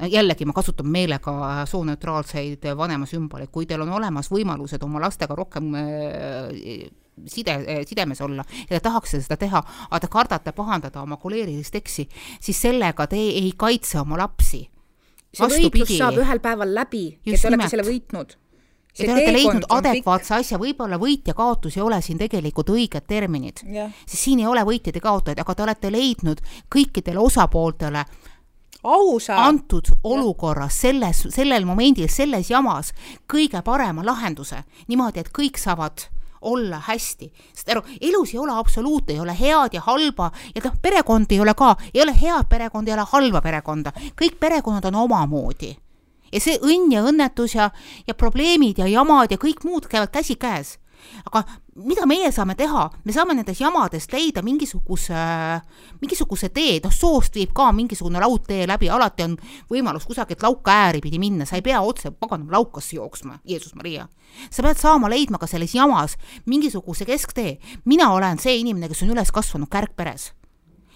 jällegi 0.00 0.44
ma 0.44 0.52
kasutan 0.52 0.88
meelega 0.90 1.64
sooneutraalseid 1.70 2.66
vanema 2.76 3.06
sümboleid, 3.06 3.50
kui 3.54 3.66
teil 3.66 3.84
on 3.84 3.92
olemas 3.94 4.30
võimalused 4.32 4.82
oma 4.82 5.02
lastega 5.04 5.36
rohkem 5.38 5.70
äh, 5.78 6.90
side, 7.26 7.84
sidemes 7.86 8.20
olla 8.20 8.44
ja 8.70 8.76
te 8.76 8.80
tahaksite 8.88 9.22
seda 9.22 9.38
teha, 9.40 9.62
aga 9.90 10.00
te 10.02 10.10
kardate 10.10 10.52
pahandada 10.52 11.02
oma 11.02 11.18
koleerilist 11.22 11.74
eksi, 11.78 12.08
siis 12.40 12.62
sellega 12.66 13.06
te 13.10 13.18
ei 13.18 13.52
kaitse 13.56 14.00
oma 14.02 14.18
lapsi. 14.18 14.64
see 15.34 15.50
võitlus 15.50 15.96
saab 15.98 16.18
ühel 16.22 16.40
päeval 16.42 16.74
läbi 16.74 17.06
ja 17.26 17.38
te 17.38 17.48
olete 17.50 17.70
selle 17.70 17.86
võitnud. 17.86 18.40
Ja 18.94 19.08
te 19.08 19.10
olete 19.10 19.32
leidnud 19.34 19.64
adekvaatse 19.74 20.36
asja, 20.36 20.58
võib-olla 20.58 21.00
võit 21.02 21.26
ja 21.26 21.34
kaotus 21.34 21.74
ei 21.74 21.82
ole 21.82 21.96
siin 22.02 22.18
tegelikult 22.18 22.68
õiged 22.70 23.08
terminid, 23.10 23.64
sest 24.06 24.20
siin 24.20 24.38
ei 24.38 24.46
ole 24.46 24.62
võitjaid 24.62 25.00
ja 25.00 25.02
kaotajaid, 25.02 25.40
aga 25.42 25.54
te 25.54 25.64
olete 25.64 25.90
leidnud 25.90 26.42
kõikidele 26.70 27.18
osapooltele 27.18 28.04
ausa 28.84 29.36
antud 29.46 29.88
olukorras, 30.04 30.80
selles, 30.80 31.24
sellel 31.30 31.64
momendil, 31.64 32.08
selles 32.08 32.50
jamas 32.50 32.92
kõige 33.30 33.62
parema 33.64 34.04
lahenduse, 34.04 34.64
niimoodi, 34.88 35.24
et 35.24 35.32
kõik 35.34 35.58
saavad 35.58 36.08
olla 36.44 36.78
hästi. 36.86 37.32
sest 37.54 37.70
aru, 37.72 37.82
elus 38.00 38.34
ei 38.34 38.38
ole 38.38 38.52
absoluute, 38.52 39.12
ei 39.12 39.20
ole 39.20 39.36
head 39.40 39.72
ja 39.72 39.80
halba 39.80 40.30
ja 40.54 40.60
noh, 40.64 40.76
perekond 40.82 41.32
ei 41.32 41.40
ole 41.40 41.54
ka, 41.54 41.76
ei 41.94 42.02
ole 42.02 42.14
head 42.20 42.48
perekonda, 42.48 42.90
ei 42.90 42.98
ole 42.98 43.06
halba 43.12 43.40
perekonda, 43.40 43.92
kõik 44.20 44.38
perekonnad 44.40 44.84
on 44.84 44.94
omamoodi. 44.94 45.76
ja 46.32 46.40
see 46.40 46.58
õnn 46.58 46.92
ja 46.92 47.02
õnnetus 47.02 47.54
ja, 47.54 47.70
ja 48.06 48.14
probleemid 48.14 48.78
ja 48.78 48.86
jamad 48.86 49.30
ja 49.30 49.38
kõik 49.38 49.64
muud 49.64 49.86
käivad 49.86 50.10
käsikäes 50.10 50.78
aga 51.24 51.42
mida 51.84 52.06
meie 52.06 52.30
saame 52.32 52.54
teha, 52.58 52.84
me 53.04 53.14
saame 53.14 53.34
nendest 53.36 53.60
jamadest 53.62 54.12
leida 54.14 54.42
mingisuguse, 54.44 55.20
mingisuguse 56.02 56.50
tee, 56.54 56.78
noh 56.84 56.94
soost 56.94 57.38
viib 57.38 57.54
ka 57.56 57.70
mingisugune 57.74 58.20
raudtee 58.22 58.66
läbi, 58.70 58.90
alati 58.92 59.26
on 59.26 59.36
võimalus 59.70 60.06
kusagilt 60.08 60.42
lauka 60.44 60.74
ääri 60.86 61.02
pidi 61.04 61.20
minna, 61.22 61.46
sa 61.48 61.58
ei 61.58 61.64
pea 61.66 61.82
otse 61.82 62.12
paganama 62.12 62.56
laukasse 62.58 62.96
jooksma, 62.98 63.40
Jeesus 63.48 63.74
Maria. 63.74 64.08
sa 64.50 64.62
pead 64.62 64.78
saama 64.78 65.08
leidma 65.10 65.38
ka 65.38 65.46
selles 65.46 65.74
jamas 65.74 66.16
mingisuguse 66.46 67.04
kesktee. 67.04 67.58
mina 67.84 68.12
olen 68.12 68.38
see 68.38 68.58
inimene, 68.60 68.88
kes 68.88 69.02
on 69.02 69.14
üles 69.16 69.32
kasvanud 69.32 69.68
kärgperes. 69.68 70.32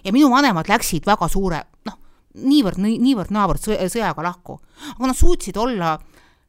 ja 0.04 0.12
minu 0.12 0.30
vanemad 0.30 0.68
läksid 0.68 1.06
väga 1.06 1.28
suure, 1.28 1.64
noh, 1.86 1.98
niivõrd, 2.34 2.78
niivõrd-naavõrd 2.78 3.64
sõjaga 3.88 4.22
lahku, 4.22 4.60
aga 4.94 5.10
nad 5.10 5.16
suutsid 5.16 5.56
olla 5.56 5.98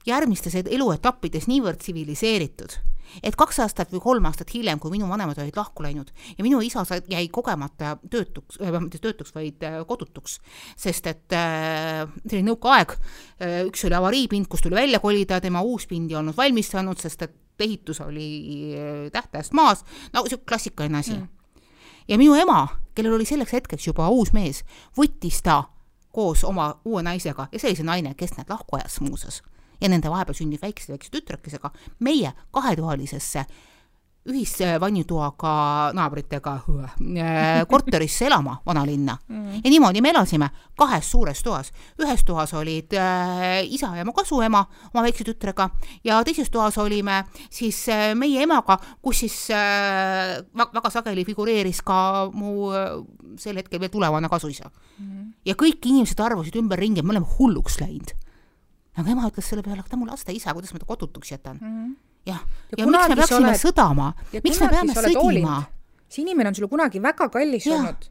järgmistes 0.10 0.56
eluetappides 0.66 1.48
niivõrd 1.50 1.82
tsiviliseeritud 1.82 2.80
et 3.24 3.36
kaks 3.38 3.60
aastat 3.64 3.92
või 3.94 4.02
kolm 4.04 4.28
aastat 4.30 4.52
hiljem, 4.54 4.80
kui 4.82 4.92
minu 4.94 5.08
vanemad 5.10 5.40
olid 5.42 5.58
lahku 5.58 5.84
läinud 5.84 6.12
ja 6.38 6.46
minu 6.46 6.62
isa 6.66 6.84
jäi 7.10 7.28
kogemata 7.34 7.96
töötuks, 8.10 8.60
mitte 8.80 9.02
töötuks, 9.02 9.34
vaid 9.36 9.64
äh, 9.66 9.80
kodutuks, 9.88 10.40
sest 10.78 11.10
et 11.10 11.36
äh, 11.36 12.06
see 12.26 12.40
oli 12.40 12.46
nõukaaeg, 12.48 12.96
äh, 13.42 13.56
üks 13.70 13.86
oli 13.88 13.98
avariipind, 13.98 14.50
kus 14.52 14.64
tuli 14.66 14.78
välja 14.78 15.02
kolida, 15.04 15.42
tema 15.42 15.64
uus 15.66 15.88
pind 15.90 16.12
ei 16.12 16.20
olnud 16.20 16.38
valmis 16.38 16.72
saanud, 16.74 17.00
sest 17.02 17.26
et 17.28 17.38
ehitus 17.60 18.00
oli 18.00 18.72
tähtajast 19.12 19.52
maas, 19.58 19.82
no 20.14 20.24
sihuke 20.24 20.48
klassikaline 20.48 21.02
asi 21.02 21.18
mm. 21.18 21.66
ja 22.08 22.20
minu 22.22 22.38
ema, 22.40 22.62
kellel 22.96 23.18
oli 23.18 23.28
selleks 23.28 23.52
hetkeks 23.58 23.90
juba 23.90 24.08
uus 24.16 24.32
mees, 24.32 24.64
võttis 24.96 25.42
ta 25.44 25.66
koos 26.16 26.46
oma 26.48 26.72
uue 26.88 27.04
naisega 27.04 27.50
ja 27.52 27.60
see 27.60 27.74
oli 27.74 27.82
see 27.82 27.90
naine, 27.90 28.16
kes 28.16 28.38
need 28.38 28.48
lahku 28.50 28.80
ajas 28.80 29.02
muuseas 29.04 29.42
ja 29.82 29.90
nende 29.90 30.10
vahepeal 30.10 30.38
sünnib 30.38 30.62
väikese 30.62 30.98
tütrekesega 31.12 31.72
meie 32.00 32.34
kahetoalisesse 32.52 33.46
ühisvannitoaga 34.30 35.52
naabritega 35.96 36.54
äh, 36.60 37.66
korterisse 37.70 38.28
elama 38.28 38.58
vanalinna 38.66 39.18
mm. 39.28 39.62
ja 39.64 39.72
niimoodi 39.72 40.02
me 40.02 40.12
elasime 40.12 40.50
kahes 40.78 41.12
suures 41.12 41.44
toas. 41.44 41.72
ühes 42.02 42.24
toas 42.26 42.54
olid 42.54 42.94
äh, 42.94 43.64
isa 43.64 43.94
ja 43.96 44.06
mu 44.06 44.14
kasuema 44.14 44.66
oma 44.94 45.04
väikse 45.06 45.24
tütrega 45.24 45.70
ja 46.04 46.20
teises 46.24 46.52
toas 46.52 46.78
olime 46.78 47.24
siis 47.50 47.82
äh, 47.90 48.12
meie 48.16 48.44
emaga, 48.44 48.78
kus 49.02 49.24
siis 49.24 49.38
äh, 49.56 50.40
väga 50.54 50.90
sageli 50.92 51.26
figureeris 51.26 51.82
ka 51.82 52.30
mu 52.34 52.74
äh, 52.76 53.00
sel 53.38 53.58
hetkel 53.58 53.80
veel 53.80 53.94
tulevane 53.94 54.30
kasuisa 54.30 54.70
mm. 55.00 55.28
ja 55.46 55.56
kõik 55.56 55.86
inimesed 55.86 56.20
arvasid 56.20 56.60
ümberringi, 56.60 57.00
et 57.00 57.08
me 57.08 57.16
oleme 57.16 57.38
hulluks 57.40 57.80
läinud 57.82 58.18
aga 59.00 59.16
ema 59.16 59.28
ütles 59.32 59.50
selle 59.52 59.66
peale, 59.66 59.82
aga 59.84 59.92
ta 59.92 59.98
on 59.98 60.04
mu 60.04 60.10
laste 60.10 60.36
isa, 60.36 60.54
kuidas 60.56 60.74
ma 60.76 60.82
ta 60.82 60.88
kodutuks 60.90 61.34
jätan 61.34 61.60
mm. 61.62 61.74
-hmm. 61.74 61.98
jah, 62.32 62.46
ja, 62.72 62.84
ja 62.84 62.88
miks 62.88 63.10
me 63.10 63.20
peaksime 63.22 63.52
oled... 63.52 63.62
sõdama, 63.66 64.14
miks 64.38 64.62
me 64.62 64.72
peame 64.76 64.96
sõdima? 64.96 65.60
see 66.10 66.26
inimene 66.26 66.50
on 66.50 66.58
sulle 66.58 66.72
kunagi 66.72 67.02
väga 67.04 67.30
kallis 67.30 67.68
ja. 67.70 67.78
olnud. 67.78 68.10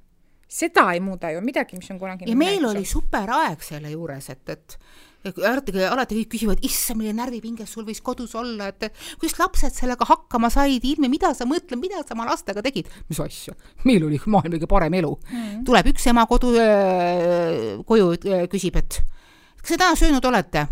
seda 0.48 0.86
ei 0.94 1.00
muuda 1.04 1.30
ju 1.34 1.42
midagi, 1.44 1.76
mis 1.76 1.90
on 1.90 1.98
kunagi 1.98 2.30
ja 2.30 2.36
meil 2.36 2.64
oli 2.64 2.84
super 2.88 3.30
aeg 3.42 3.62
selle 3.62 3.90
juures, 3.92 4.30
et, 4.32 4.48
et 4.48 4.78
alati, 5.26 5.74
alati 5.82 6.16
kõik 6.20 6.30
küsivad, 6.34 6.62
issand, 6.64 7.00
milline 7.00 7.18
närvipinges 7.18 7.72
sul 7.74 7.86
võis 7.86 8.00
kodus 8.04 8.34
olla, 8.38 8.70
et 8.70 8.88
kuidas 9.18 9.36
lapsed 9.40 9.74
sellega 9.74 10.06
hakkama 10.08 10.50
said, 10.52 10.84
ilme, 10.86 11.10
mida 11.10 11.32
sa 11.34 11.46
mõtled, 11.48 11.78
mida 11.80 12.02
sa 12.04 12.14
oma 12.16 12.28
lastega 12.30 12.62
tegid? 12.64 12.88
mis 13.10 13.20
asja, 13.20 13.56
meil 13.88 14.06
oli 14.06 14.20
maailma 14.24 14.54
kõige 14.56 14.70
parem 14.70 14.98
elu 15.00 15.12
mm. 15.18 15.36
-hmm. 15.36 15.62
tuleb 15.68 15.92
üks 15.92 16.06
ema 16.06 16.26
kodu 16.30 16.54
äh,, 16.56 17.82
koju 17.86 18.12
äh,, 18.14 18.46
küsib, 18.50 18.78
et 18.78 19.02
kas 19.60 19.74
te 19.74 19.76
täna 19.76 19.96
söönud 19.98 20.24
olete? 20.24 20.66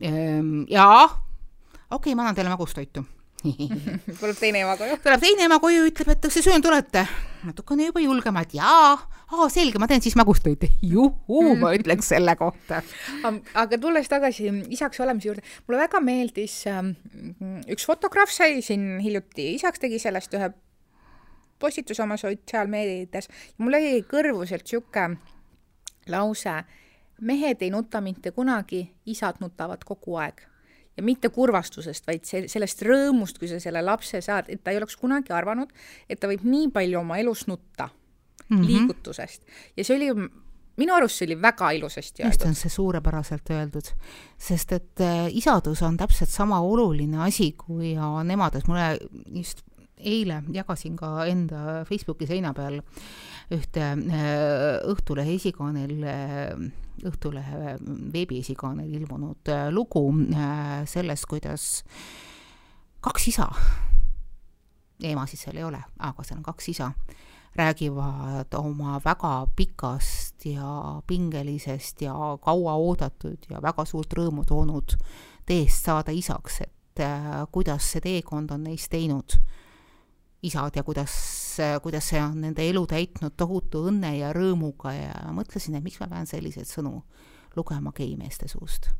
Ehm, 0.00 0.64
jaa. 0.68 1.04
okei 1.04 1.96
okay,, 1.96 2.14
ma 2.14 2.26
annan 2.26 2.36
teile 2.36 2.52
magustoitu 2.52 3.04
tuleb 4.20 4.36
teine 4.40 4.62
ema 4.64 4.76
koju. 4.80 4.96
tuleb 5.04 5.22
teine 5.22 5.46
ema 5.48 5.58
koju, 5.60 5.84
ütleb, 5.90 6.10
et 6.14 6.22
kas 6.24 6.38
te 6.38 6.42
söönud 6.44 6.68
olete? 6.70 7.04
natukene 7.44 7.90
juba 7.90 8.00
julgemalt, 8.00 8.54
jaa. 8.56 8.94
aa, 8.96 9.48
selge, 9.52 9.80
ma 9.80 9.88
teen 9.90 10.00
siis 10.04 10.16
magustoitu. 10.16 10.70
juhuu, 10.94 11.54
ma 11.60 11.74
ütleks 11.76 12.08
selle 12.14 12.36
kohta. 12.40 12.80
aga 13.24 13.80
tulles 13.80 14.08
tagasi 14.08 14.48
isaks 14.72 15.02
olemise 15.04 15.28
juurde, 15.28 15.44
mulle 15.66 15.82
väga 15.84 16.00
meeldis 16.04 16.56
ähm,, 16.72 16.94
üks 17.68 17.88
fotograaf 17.88 18.32
sai 18.32 18.62
siin 18.64 18.94
hiljuti 19.04 19.52
isaks, 19.58 19.82
tegi 19.82 20.00
sellest 20.02 20.36
ühe 20.38 20.52
postituse 21.60 22.02
oma 22.02 22.16
sotsiaalmeedias 22.20 23.28
ja 23.28 23.64
mul 23.64 23.76
jäi 23.76 24.00
kõrvu 24.08 24.48
sealt 24.48 24.68
sihuke 24.68 25.10
lause 26.12 26.56
mehed 27.20 27.62
ei 27.62 27.70
nuta 27.70 28.00
mitte 28.00 28.30
kunagi, 28.30 28.86
isad 29.06 29.40
nutavad 29.40 29.84
kogu 29.84 30.16
aeg. 30.16 30.40
ja 30.96 31.02
mitte 31.02 31.28
kurvastusest, 31.28 32.06
vaid 32.06 32.22
see, 32.22 32.44
sellest 32.48 32.82
rõõmust, 32.86 33.40
kui 33.42 33.48
sa 33.50 33.58
selle 33.58 33.80
lapse 33.82 34.20
saad, 34.22 34.46
et 34.48 34.60
ta 34.62 34.70
ei 34.70 34.78
oleks 34.78 34.94
kunagi 34.96 35.32
arvanud, 35.34 35.72
et 36.08 36.20
ta 36.20 36.30
võib 36.30 36.44
nii 36.46 36.68
palju 36.70 37.00
oma 37.00 37.18
elus 37.18 37.48
nutta 37.50 37.88
mm 37.88 38.56
-hmm. 38.56 38.66
liigutusest. 38.66 39.42
ja 39.76 39.84
see 39.84 39.96
oli 39.96 40.28
minu 40.76 40.94
arust 40.94 41.18
see 41.18 41.26
oli 41.26 41.42
väga 41.42 41.70
ilusasti 41.70 42.22
öeldud. 42.22 42.32
just 42.32 42.46
on 42.46 42.54
see 42.54 42.70
suurepäraselt 42.70 43.50
öeldud, 43.50 43.90
sest 44.38 44.72
et 44.72 45.00
äh, 45.00 45.26
isadus 45.36 45.82
on 45.82 45.96
täpselt 45.96 46.30
sama 46.30 46.60
oluline 46.60 47.22
asi 47.22 47.52
kui 47.52 47.96
on 47.98 48.30
emadus, 48.30 48.66
mulle 48.66 48.98
just 49.34 49.62
eile 50.04 50.42
jagasin 50.52 50.96
ka 50.96 51.26
enda 51.30 51.82
Facebooki 51.88 52.28
seina 52.28 52.52
peal 52.56 52.80
ühte 53.54 53.82
äh, 53.82 54.80
Õhtulehe 54.92 55.36
esikaanel 55.36 56.06
äh, 56.08 56.54
Õhtulehe 57.04 57.74
veebiesikaanel 58.14 58.92
ilmunud 59.00 59.50
äh, 59.52 59.68
lugu 59.74 60.06
äh, 60.32 60.84
sellest, 60.88 61.26
kuidas 61.28 61.66
kaks 63.04 63.28
isa, 63.28 63.50
emasid 65.04 65.40
seal 65.40 65.58
ei 65.60 65.66
ole, 65.66 65.80
aga 65.98 66.24
seal 66.24 66.38
on 66.40 66.46
kaks 66.46 66.70
isa, 66.72 66.92
räägivad 67.58 68.54
oma 68.58 68.98
väga 69.04 69.46
pikast 69.56 70.46
ja 70.48 71.00
pingelisest 71.06 72.02
ja 72.02 72.14
kauaoodatud 72.42 73.50
ja 73.50 73.60
väga 73.62 73.84
suurt 73.86 74.16
rõõmu 74.16 74.46
toonud 74.48 74.96
teest 75.46 75.84
saada 75.84 76.14
isaks, 76.14 76.62
et 76.64 77.04
äh, 77.04 77.44
kuidas 77.52 77.92
see 77.92 78.02
teekond 78.04 78.54
on 78.54 78.64
neist 78.70 78.90
teinud 78.94 79.36
isad 80.44 80.76
ja 80.76 80.82
kuidas, 80.84 81.14
kuidas 81.82 82.08
see 82.10 82.20
on 82.22 82.40
nende 82.44 82.64
elu 82.68 82.82
täitnud 82.88 83.36
tohutu 83.38 83.86
õnne 83.88 84.14
ja 84.18 84.32
rõõmuga 84.36 84.92
ja 84.96 85.12
mõtlesin, 85.34 85.78
et 85.78 85.84
miks 85.84 86.00
ma 86.02 86.08
pean 86.10 86.28
selliseid 86.28 86.68
sõnu 86.68 86.98
lugema 87.56 87.92
geimeeste 87.96 88.48
suust. 88.50 88.90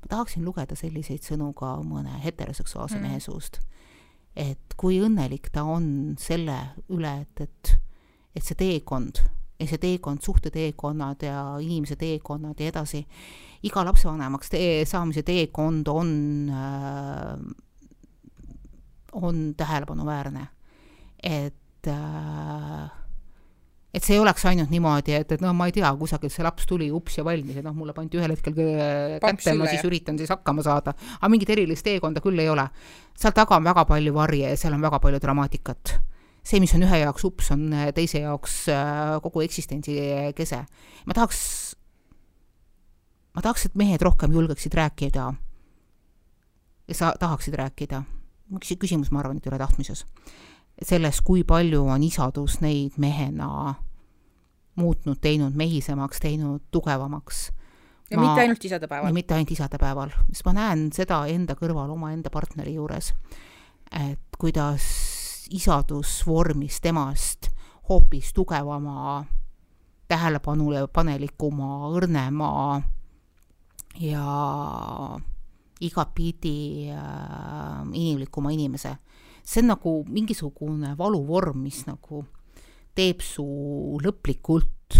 ma 0.00 0.10
tahaksin 0.10 0.44
lugeda 0.44 0.76
selliseid 0.76 1.24
sõnu 1.24 1.52
ka 1.56 1.76
mõne 1.82 2.20
heteroseksuaalse 2.22 2.98
mm. 2.98 3.02
mehe 3.02 3.20
suust. 3.20 3.60
et 4.36 4.76
kui 4.76 5.00
õnnelik 5.00 5.50
ta 5.52 5.64
on 5.64 6.14
selle 6.20 6.58
üle, 6.92 7.14
et, 7.24 7.40
et, 7.40 7.72
et 8.36 8.44
see 8.44 8.54
teekond, 8.54 9.22
ja 9.58 9.66
see 9.66 9.80
teekond, 9.80 10.22
suhteteekonnad 10.22 11.22
ja 11.24 11.44
inimese 11.60 11.96
teekonnad 11.96 12.60
ja 12.60 12.70
edasi, 12.70 13.00
iga 13.64 13.84
lapsevanemaks 13.88 14.52
tee, 14.52 14.84
saamise 14.84 15.24
teekond 15.26 15.88
on 15.88 16.10
äh, 16.52 17.38
on 19.16 19.54
tähelepanuväärne 19.56 20.46
et 21.22 21.88
äh, 21.90 22.90
et 23.96 24.04
see 24.04 24.16
ei 24.16 24.20
oleks 24.20 24.44
ainult 24.48 24.72
niimoodi, 24.72 25.14
et, 25.16 25.30
et 25.36 25.42
noh, 25.42 25.54
ma 25.56 25.68
ei 25.70 25.74
tea, 25.74 25.88
kusagilt 25.96 26.34
see 26.34 26.44
laps 26.44 26.66
tuli 26.68 26.90
ups 26.92 27.16
ja 27.16 27.24
valmis 27.24 27.56
ja 27.56 27.62
noh, 27.64 27.72
mulle 27.76 27.94
pandi 27.96 28.18
ühel 28.20 28.34
hetkel 28.34 28.56
kätte, 29.22 29.54
ma 29.56 29.68
siis 29.70 29.84
üritan 29.88 30.18
siis 30.20 30.32
hakkama 30.34 30.64
saada, 30.66 30.92
aga 31.16 31.30
mingit 31.32 31.52
erilist 31.54 31.86
teekonda 31.86 32.20
küll 32.24 32.42
ei 32.42 32.50
ole. 32.52 32.66
seal 33.16 33.32
taga 33.36 33.56
on 33.56 33.64
väga 33.64 33.86
palju 33.88 34.12
varje 34.12 34.50
ja 34.52 34.58
seal 34.60 34.76
on 34.76 34.84
väga 34.84 35.00
palju 35.00 35.20
dramaatikat. 35.22 35.94
see, 36.42 36.60
mis 36.60 36.74
on 36.76 36.84
ühe 36.84 37.00
jaoks 37.00 37.24
ups, 37.24 37.50
on 37.56 37.70
teise 37.96 38.20
jaoks 38.20 38.66
äh, 38.74 39.16
kogu 39.24 39.46
eksistentsi 39.46 39.96
kese. 40.36 40.60
ma 41.06 41.16
tahaks, 41.16 41.40
ma 43.32 43.46
tahaks, 43.48 43.70
et 43.70 43.80
mehed 43.80 44.04
rohkem 44.04 44.36
julgeksid 44.36 44.76
rääkida 44.76 45.30
ja 46.86 46.94
sa 46.94 47.14
tahaksid 47.18 47.56
rääkida. 47.56 48.02
küsimus, 48.78 49.10
ma 49.10 49.24
arvan, 49.24 49.40
et 49.40 49.46
ei 49.46 49.54
ole 49.54 49.58
tahtmises 49.64 50.04
selles, 50.82 51.20
kui 51.24 51.44
palju 51.44 51.86
on 51.88 52.02
isadus 52.02 52.60
neid 52.60 52.98
mehena 53.00 53.74
muutnud, 54.76 55.16
teinud 55.20 55.56
mehisemaks, 55.56 56.20
teinud 56.20 56.66
tugevamaks. 56.70 57.52
ja 58.10 58.18
ma, 58.18 58.28
mitte 58.28 58.40
ainult 58.40 58.64
isadepäeval. 58.64 59.12
mitte 59.12 59.34
ainult 59.34 59.50
isadepäeval, 59.50 60.10
sest 60.32 60.44
ma 60.44 60.52
näen 60.52 60.88
seda 60.92 61.24
enda 61.32 61.56
kõrval 61.56 61.90
omaenda 61.94 62.30
partneri 62.30 62.76
juures, 62.76 63.14
et 63.92 64.38
kuidas 64.38 64.84
isadus 65.50 66.20
vormis 66.26 66.80
temast 66.80 67.48
hoopis 67.88 68.32
tugevama, 68.34 69.24
tähelepanule 70.08 70.86
panelikuma, 70.92 71.88
õrnema 71.94 72.82
ja 74.00 74.26
igatpidi 75.80 76.90
äh, 76.92 77.00
inimlikuma 77.92 78.50
inimese 78.50 78.96
see 79.46 79.62
on 79.62 79.70
nagu 79.74 79.98
mingisugune 80.10 80.96
valuvorm, 80.98 81.62
mis 81.66 81.84
nagu 81.86 82.24
teeb 82.96 83.22
su 83.22 83.44
lõplikult 84.02 84.98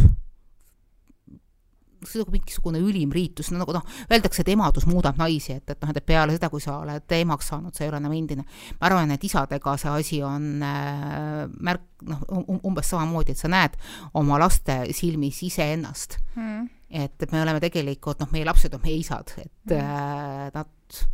see 2.07 2.21
on 2.21 2.25
nagu 2.25 2.35
mingisugune 2.35 2.81
ülim 2.83 3.13
riitus, 3.15 3.51
no 3.51 3.61
nagu 3.61 3.75
noh, 3.75 3.85
öeldakse, 4.11 4.43
et 4.45 4.53
emadus 4.55 4.87
muudab 4.89 5.19
naisi, 5.21 5.57
et, 5.57 5.73
et 5.73 5.83
noh, 5.83 5.91
et 5.91 6.07
peale 6.07 6.37
seda, 6.37 6.51
kui 6.53 6.63
sa 6.63 6.79
oled 6.83 7.17
emaks 7.19 7.51
saanud, 7.53 7.75
sa 7.75 7.85
ei 7.85 7.91
ole 7.91 8.01
enam 8.03 8.15
endine. 8.17 8.47
ma 8.79 8.89
arvan, 8.91 9.13
et 9.15 9.27
isadega 9.27 9.77
see 9.81 9.97
asi 10.03 10.21
on 10.27 10.63
äh, 10.67 11.43
märk, 11.69 11.89
noh, 12.07 12.23
umbes 12.59 12.93
samamoodi, 12.93 13.35
et 13.35 13.43
sa 13.43 13.51
näed 13.53 13.77
oma 14.21 14.39
laste 14.43 14.83
silmis 14.97 15.43
iseennast 15.47 16.19
mm.. 16.37 16.65
et, 16.91 17.17
et 17.23 17.33
me 17.33 17.43
oleme 17.43 17.63
tegelikult, 17.65 18.23
noh, 18.23 18.33
meie 18.35 18.47
lapsed 18.49 18.75
on 18.77 18.85
meie 18.85 19.01
isad, 19.03 19.35
et 19.43 19.75
mm. 19.75 19.79
äh, 19.81 20.49
nad 20.55 21.05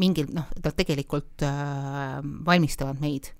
mingil, 0.00 0.30
noh, 0.32 0.48
nad 0.56 0.74
tegelikult 0.76 1.42
äh, 1.46 2.18
valmistavad 2.46 3.00
meid. 3.00 3.32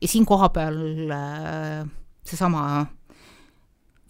ja 0.00 0.08
siin 0.08 0.26
kohapeal 0.26 1.10
äh, 1.10 1.88
seesama 2.26 2.86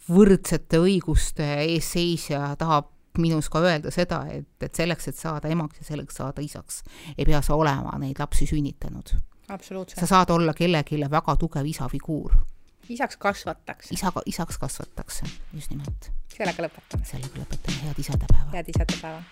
võrdsete 0.08 0.80
õiguste 0.82 1.44
eesseisja 1.64 2.56
tahab 2.58 2.90
minus 3.18 3.48
ka 3.50 3.60
öelda 3.64 3.90
seda, 3.94 4.22
et, 4.32 4.62
et 4.62 4.74
selleks, 4.74 5.08
et 5.10 5.16
saada 5.18 5.48
emaks 5.50 5.80
ja 5.82 5.88
selleks 5.90 6.14
saada 6.20 6.42
isaks, 6.44 6.82
ei 7.16 7.24
pea 7.26 7.40
sa 7.42 7.56
olema 7.58 7.98
neid 7.98 8.20
lapsi 8.20 8.46
sünnitanud. 8.46 9.14
sa 9.96 10.06
saad 10.06 10.30
olla 10.30 10.54
kellelegi 10.54 11.00
väga 11.10 11.36
tugev 11.36 11.66
isafiguur. 11.66 12.32
isaks 12.88 13.16
kasvatakse. 13.16 13.94
isa, 13.94 14.12
isaks 14.26 14.58
kasvatakse, 14.58 15.24
just 15.52 15.70
nimelt. 15.70 16.10
sellega 16.36 16.62
lõpetame. 16.62 17.04
sellega 17.04 17.42
lõpetame, 17.42 17.76
head 17.84 17.98
isadepäeva. 17.98 18.50
head 18.52 18.68
isadepäeva 18.74 19.22